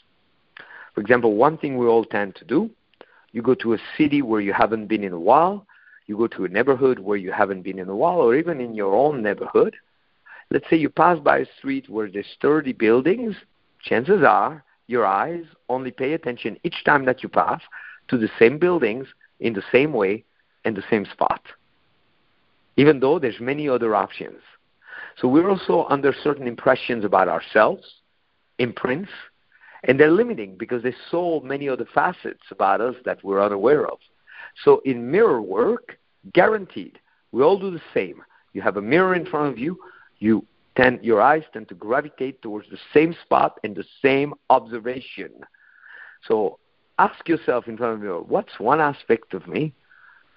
For 0.93 1.01
example, 1.01 1.35
one 1.35 1.57
thing 1.57 1.77
we 1.77 1.87
all 1.87 2.05
tend 2.05 2.35
to 2.35 2.45
do 2.45 2.69
you 3.31 3.41
go 3.41 3.53
to 3.53 3.73
a 3.73 3.77
city 3.97 4.21
where 4.21 4.39
you 4.39 4.53
haven't 4.53 4.87
been 4.87 5.03
in 5.03 5.11
a 5.11 5.19
while, 5.19 5.67
you 6.07 6.15
go 6.15 6.25
to 6.27 6.45
a 6.45 6.47
neighborhood 6.47 6.99
where 6.99 7.17
you 7.17 7.33
haven't 7.33 7.63
been 7.63 7.79
in 7.79 7.89
a 7.89 7.95
while, 7.95 8.21
or 8.21 8.33
even 8.33 8.61
in 8.61 8.73
your 8.73 8.95
own 8.95 9.21
neighborhood, 9.21 9.75
let's 10.51 10.69
say 10.69 10.77
you 10.77 10.89
pass 10.89 11.19
by 11.19 11.39
a 11.39 11.45
street 11.57 11.89
where 11.89 12.09
there's 12.09 12.25
sturdy 12.35 12.73
buildings, 12.73 13.35
chances 13.81 14.23
are 14.23 14.63
your 14.87 15.05
eyes, 15.05 15.43
only 15.69 15.91
pay 15.91 16.13
attention 16.13 16.57
each 16.63 16.83
time 16.85 17.05
that 17.05 17.23
you 17.23 17.29
pass 17.29 17.61
to 18.07 18.17
the 18.17 18.29
same 18.37 18.57
buildings 18.59 19.07
in 19.39 19.53
the 19.53 19.63
same 19.71 19.93
way 19.93 20.23
and 20.63 20.75
the 20.75 20.83
same 20.89 21.05
spot. 21.05 21.41
Even 22.77 22.99
though 22.99 23.19
there's 23.19 23.39
many 23.39 23.67
other 23.69 23.95
options. 23.95 24.41
So 25.17 25.27
we're 25.27 25.49
also 25.49 25.85
under 25.89 26.13
certain 26.23 26.47
impressions 26.47 27.05
about 27.05 27.27
ourselves, 27.29 27.83
imprints, 28.59 29.11
and 29.83 29.99
they're 29.99 30.11
limiting 30.11 30.57
because 30.57 30.83
there's 30.83 30.95
so 31.09 31.41
many 31.43 31.69
other 31.69 31.87
facets 31.93 32.41
about 32.51 32.81
us 32.81 32.95
that 33.05 33.23
we're 33.23 33.43
unaware 33.43 33.87
of. 33.87 33.99
So 34.63 34.81
in 34.85 35.11
mirror 35.11 35.41
work, 35.41 35.97
guaranteed, 36.33 36.99
we 37.31 37.43
all 37.43 37.59
do 37.59 37.71
the 37.71 37.81
same. 37.93 38.21
You 38.53 38.61
have 38.61 38.77
a 38.77 38.81
mirror 38.81 39.15
in 39.15 39.25
front 39.25 39.51
of 39.51 39.59
you, 39.59 39.77
you 40.19 40.45
tend 40.75 41.03
your 41.03 41.21
eyes 41.21 41.43
tend 41.53 41.69
to 41.69 41.75
gravitate 41.75 42.41
towards 42.41 42.69
the 42.69 42.77
same 42.93 43.15
spot 43.23 43.59
and 43.63 43.75
the 43.75 43.85
same 44.01 44.33
observation. 44.49 45.31
So 46.27 46.59
ask 46.99 47.27
yourself 47.27 47.67
in 47.67 47.77
front 47.77 47.95
of 47.95 48.03
you, 48.03 48.25
what's 48.27 48.59
one 48.59 48.81
aspect 48.81 49.33
of 49.33 49.47
me 49.47 49.73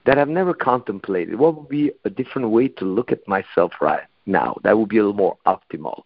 that 0.07 0.19
I've 0.19 0.29
never 0.29 0.55
contemplated? 0.55 1.39
What 1.39 1.57
would 1.57 1.69
be 1.69 1.93
a 2.05 2.11
different 2.11 2.51
way 2.51 2.69
to 2.69 2.85
look 2.85 3.13
at 3.13 3.27
myself 3.27 3.73
right 3.81 4.07
now? 4.27 4.57
That 4.63 4.79
would 4.79 4.89
be 4.89 4.99
a 4.99 5.03
little 5.03 5.15
more 5.15 5.39
optimal. 5.47 6.03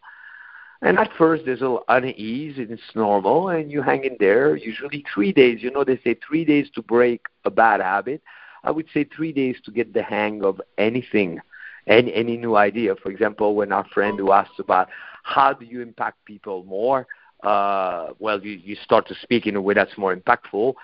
And 0.83 0.99
at 0.99 1.13
first, 1.17 1.45
there's 1.45 1.61
a 1.61 1.65
little 1.65 1.85
unease, 1.89 2.59
and 2.59 2.71
it's 2.73 2.83
normal, 2.97 3.51
and 3.51 3.71
you 3.71 3.83
hang 3.83 4.05
in 4.05 4.17
there. 4.19 4.57
Usually, 4.57 5.05
three 5.15 5.33
days. 5.33 5.63
You 5.63 5.71
know, 5.71 5.85
they 5.85 6.01
say 6.03 6.17
three 6.27 6.45
days 6.45 6.69
to 6.75 6.83
break 6.83 7.27
a 7.45 7.51
bad 7.51 7.81
habit. 7.81 8.21
I 8.65 8.73
would 8.73 8.87
say 8.93 9.05
three 9.05 9.33
days 9.33 9.57
to 9.65 9.71
get 9.71 9.95
the 9.95 10.03
hang 10.03 10.45
of 10.45 10.61
anything, 10.79 11.41
any 11.87 12.13
any 12.15 12.37
new 12.37 12.57
idea. 12.57 12.95
For 12.97 13.11
example, 13.11 13.55
when 13.55 13.73
our 13.73 13.85
friend 13.89 14.19
who 14.19 14.33
asked 14.33 14.59
about 14.59 14.89
how 15.23 15.53
do 15.53 15.65
you 15.65 15.81
impact 15.81 16.25
people 16.25 16.65
more, 16.65 17.07
uh, 17.43 18.09
well, 18.19 18.41
you, 18.43 18.53
you 18.53 18.77
start 18.77 19.07
to 19.09 19.15
speak 19.23 19.47
in 19.47 19.57
a 19.57 19.61
way 19.61 19.75
that's 19.75 19.97
more 19.99 20.15
impactful. 20.15 20.75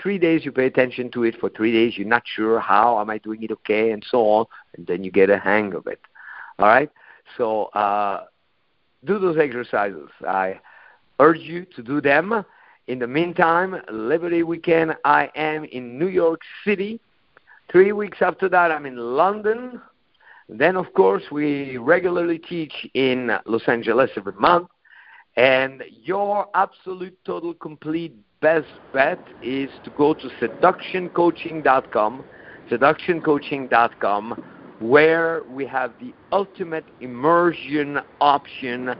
Three 0.00 0.18
days, 0.18 0.44
you 0.44 0.52
pay 0.52 0.66
attention 0.66 1.10
to 1.12 1.22
it 1.24 1.38
for 1.38 1.48
three 1.48 1.72
days. 1.72 1.96
You're 1.96 2.08
not 2.08 2.24
sure 2.26 2.58
how 2.58 3.00
am 3.00 3.10
I 3.10 3.18
doing 3.18 3.42
it 3.42 3.52
okay, 3.52 3.92
and 3.92 4.04
so 4.08 4.18
on, 4.28 4.46
and 4.76 4.86
then 4.86 5.04
you 5.04 5.10
get 5.10 5.30
a 5.30 5.38
hang 5.38 5.74
of 5.74 5.86
it. 5.86 6.00
All 6.58 6.66
right. 6.66 6.90
So 7.36 7.66
uh, 7.66 8.24
do 9.04 9.18
those 9.18 9.38
exercises. 9.38 10.10
I 10.26 10.60
urge 11.20 11.40
you 11.40 11.66
to 11.76 11.82
do 11.82 12.00
them. 12.00 12.44
In 12.88 12.98
the 12.98 13.06
meantime, 13.06 13.76
Liberty 13.90 14.42
Weekend, 14.42 14.96
I 15.04 15.30
am 15.36 15.64
in 15.64 15.98
New 15.98 16.08
York 16.08 16.40
City. 16.64 17.00
Three 17.70 17.92
weeks 17.92 18.18
after 18.20 18.48
that, 18.48 18.72
I'm 18.72 18.86
in 18.86 18.96
London. 18.96 19.80
Then, 20.54 20.76
of 20.76 20.92
course, 20.94 21.22
we 21.30 21.78
regularly 21.78 22.38
teach 22.38 22.86
in 22.94 23.30
Los 23.46 23.62
Angeles 23.68 24.10
every 24.16 24.34
month. 24.34 24.68
And 25.36 25.82
your 26.02 26.46
absolute, 26.54 27.18
total, 27.24 27.54
complete 27.54 28.14
best 28.40 28.68
bet 28.92 29.18
is 29.42 29.70
to 29.84 29.90
go 29.96 30.12
to 30.12 30.28
seductioncoaching.com, 30.40 32.24
seductioncoaching.com, 32.70 34.44
where 34.80 35.42
we 35.48 35.66
have 35.66 35.92
the 36.00 36.12
ultimate 36.32 36.84
immersion 37.00 38.00
option 38.20 38.94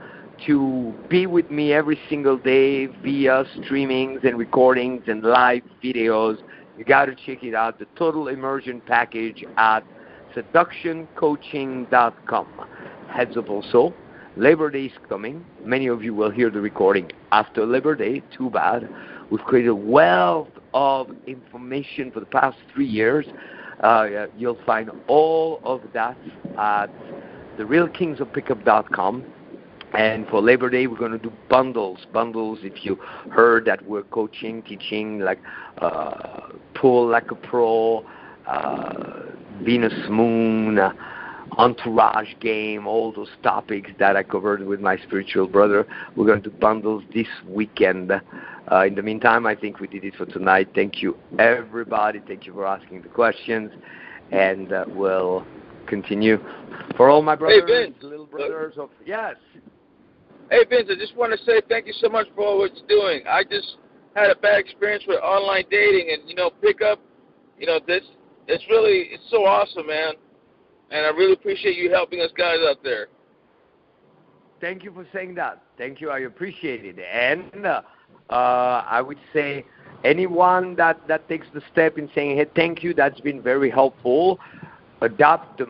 to 0.47 0.93
be 1.07 1.27
with 1.27 1.51
me 1.51 1.71
every 1.71 1.99
single 2.09 2.37
day 2.37 2.87
via 2.87 3.45
streamings 3.59 4.23
and 4.27 4.39
recordings 4.39 5.03
and 5.07 5.21
live 5.21 5.61
videos. 5.83 6.37
You 6.79 6.85
got 6.85 7.05
to 7.05 7.15
check 7.15 7.43
it 7.43 7.53
out. 7.53 7.77
The 7.77 7.85
total 7.95 8.29
immersion 8.29 8.81
package 8.81 9.45
at 9.57 9.83
seductioncoaching.com. 10.35 12.47
Heads 13.09 13.37
up 13.37 13.49
also, 13.49 13.93
Labor 14.35 14.69
Day 14.69 14.85
is 14.85 14.91
coming. 15.07 15.45
Many 15.63 15.87
of 15.87 16.03
you 16.03 16.13
will 16.13 16.31
hear 16.31 16.49
the 16.49 16.61
recording 16.61 17.11
after 17.31 17.65
Labor 17.65 17.95
Day. 17.95 18.21
Too 18.35 18.49
bad. 18.49 18.89
We've 19.29 19.39
created 19.41 19.69
a 19.69 19.75
wealth 19.75 20.49
of 20.73 21.11
information 21.27 22.11
for 22.11 22.19
the 22.19 22.25
past 22.25 22.57
three 22.73 22.87
years 22.87 23.25
uh, 23.83 24.27
you'll 24.37 24.59
find 24.65 24.89
all 25.07 25.59
of 25.63 25.81
that 25.93 26.17
at 26.57 26.87
therealkingsofpickup.com. 27.57 29.25
And 29.93 30.27
for 30.27 30.41
Labor 30.41 30.71
Day, 30.71 30.87
we're 30.87 30.97
going 30.97 31.11
to 31.11 31.19
do 31.19 31.31
bundles. 31.49 32.07
Bundles, 32.11 32.59
if 32.63 32.83
you 32.83 32.95
heard 33.31 33.65
that 33.65 33.85
we're 33.85 34.03
coaching, 34.03 34.63
teaching, 34.63 35.19
like 35.19 35.39
uh, 35.79 36.47
Pull 36.73 37.07
Like 37.07 37.29
a 37.29 37.35
Pro, 37.35 38.03
uh, 38.47 39.19
Venus 39.61 39.93
Moon, 40.09 40.79
uh, 40.79 40.91
Entourage 41.57 42.33
Game, 42.39 42.87
all 42.87 43.11
those 43.11 43.29
topics 43.43 43.91
that 43.99 44.15
I 44.15 44.23
covered 44.23 44.65
with 44.65 44.79
my 44.79 44.97
spiritual 44.97 45.47
brother. 45.47 45.85
We're 46.15 46.25
going 46.25 46.43
to 46.43 46.49
bundle 46.49 47.03
this 47.13 47.27
weekend. 47.47 48.11
Uh, 48.11 48.85
in 48.85 48.95
the 48.95 49.01
meantime, 49.01 49.45
I 49.45 49.55
think 49.55 49.79
we 49.79 49.87
did 49.87 50.03
it 50.03 50.15
for 50.15 50.25
tonight. 50.25 50.69
Thank 50.73 51.01
you, 51.01 51.17
everybody. 51.37 52.21
Thank 52.27 52.45
you 52.45 52.53
for 52.53 52.65
asking 52.65 53.03
the 53.03 53.09
questions. 53.09 53.71
And 54.31 54.73
uh, 54.73 54.85
we'll 54.87 55.45
continue. 55.85 56.39
For 56.97 57.09
all 57.09 57.21
my 57.21 57.35
brothers, 57.35 57.63
hey, 57.67 57.85
Vince. 57.85 57.95
little 58.01 58.25
brothers 58.25 58.75
of. 58.77 58.89
Yes. 59.05 59.35
Hey, 60.49 60.65
Vince, 60.69 60.89
I 60.91 60.95
just 60.95 61.15
want 61.15 61.37
to 61.37 61.45
say 61.45 61.61
thank 61.69 61.87
you 61.87 61.93
so 61.93 62.09
much 62.09 62.27
for 62.35 62.45
all 62.45 62.59
what 62.59 62.71
you're 62.75 62.87
doing. 62.87 63.23
I 63.27 63.43
just 63.43 63.77
had 64.15 64.29
a 64.29 64.35
bad 64.35 64.59
experience 64.59 65.03
with 65.07 65.19
online 65.21 65.65
dating 65.69 66.09
and, 66.11 66.29
you 66.29 66.35
know, 66.35 66.49
pickup. 66.61 66.99
You 67.59 67.67
know, 67.67 67.79
this, 67.85 68.03
it's 68.47 68.63
really, 68.69 69.09
it's 69.11 69.23
so 69.29 69.45
awesome, 69.45 69.87
man. 69.87 70.13
And 70.91 71.05
I 71.05 71.09
really 71.09 71.33
appreciate 71.33 71.77
you 71.77 71.89
helping 71.89 72.21
us 72.21 72.29
guys 72.37 72.57
out 72.67 72.83
there. 72.83 73.07
Thank 74.61 74.83
you 74.83 74.93
for 74.93 75.05
saying 75.13 75.35
that. 75.35 75.61
Thank 75.77 75.99
you. 75.99 76.09
I 76.09 76.19
appreciate 76.19 76.85
it. 76.85 76.97
And, 76.99 77.65
uh, 77.65 77.81
uh, 78.29 78.85
I 78.87 79.01
would 79.01 79.17
say 79.33 79.65
anyone 80.03 80.75
that, 80.75 81.05
that 81.07 81.27
takes 81.27 81.47
the 81.53 81.61
step 81.71 81.97
in 81.97 82.09
saying, 82.15 82.37
hey, 82.37 82.45
thank 82.55 82.83
you, 82.83 82.93
that's 82.93 83.19
been 83.21 83.41
very 83.41 83.69
helpful. 83.69 84.39
Adopt 85.01 85.57
the 85.57 85.67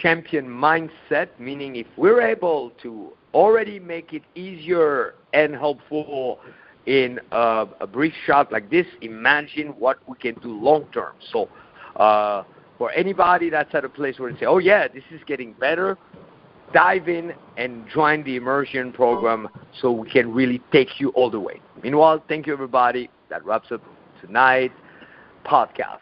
champion 0.00 0.46
mindset, 0.46 1.28
meaning 1.38 1.76
if 1.76 1.86
we're 1.96 2.22
able 2.22 2.72
to 2.82 3.12
already 3.34 3.78
make 3.78 4.12
it 4.12 4.22
easier 4.34 5.14
and 5.32 5.54
helpful 5.54 6.38
in 6.86 7.20
a, 7.30 7.66
a 7.80 7.86
brief 7.86 8.12
shot 8.26 8.52
like 8.52 8.70
this, 8.70 8.86
imagine 9.00 9.68
what 9.78 9.98
we 10.08 10.16
can 10.16 10.34
do 10.40 10.52
long 10.52 10.86
term. 10.92 11.14
So, 11.32 11.48
uh, 11.96 12.44
for 12.78 12.90
anybody 12.92 13.50
that's 13.50 13.74
at 13.74 13.84
a 13.84 13.88
place 13.88 14.18
where 14.18 14.32
they 14.32 14.40
say, 14.40 14.46
oh, 14.46 14.58
yeah, 14.58 14.88
this 14.88 15.04
is 15.10 15.20
getting 15.26 15.52
better, 15.54 15.96
dive 16.72 17.08
in 17.08 17.32
and 17.56 17.86
join 17.88 18.24
the 18.24 18.36
immersion 18.36 18.92
program 18.92 19.48
so 19.80 19.92
we 19.92 20.10
can 20.10 20.32
really 20.32 20.60
take 20.72 21.00
you 21.00 21.10
all 21.10 21.30
the 21.30 21.40
way. 21.40 21.60
Meanwhile, 21.82 22.24
thank 22.28 22.46
you, 22.46 22.52
everybody. 22.52 23.10
That 23.28 23.44
wraps 23.44 23.72
up 23.72 23.82
tonight's 24.20 24.74
podcast. 25.44 25.98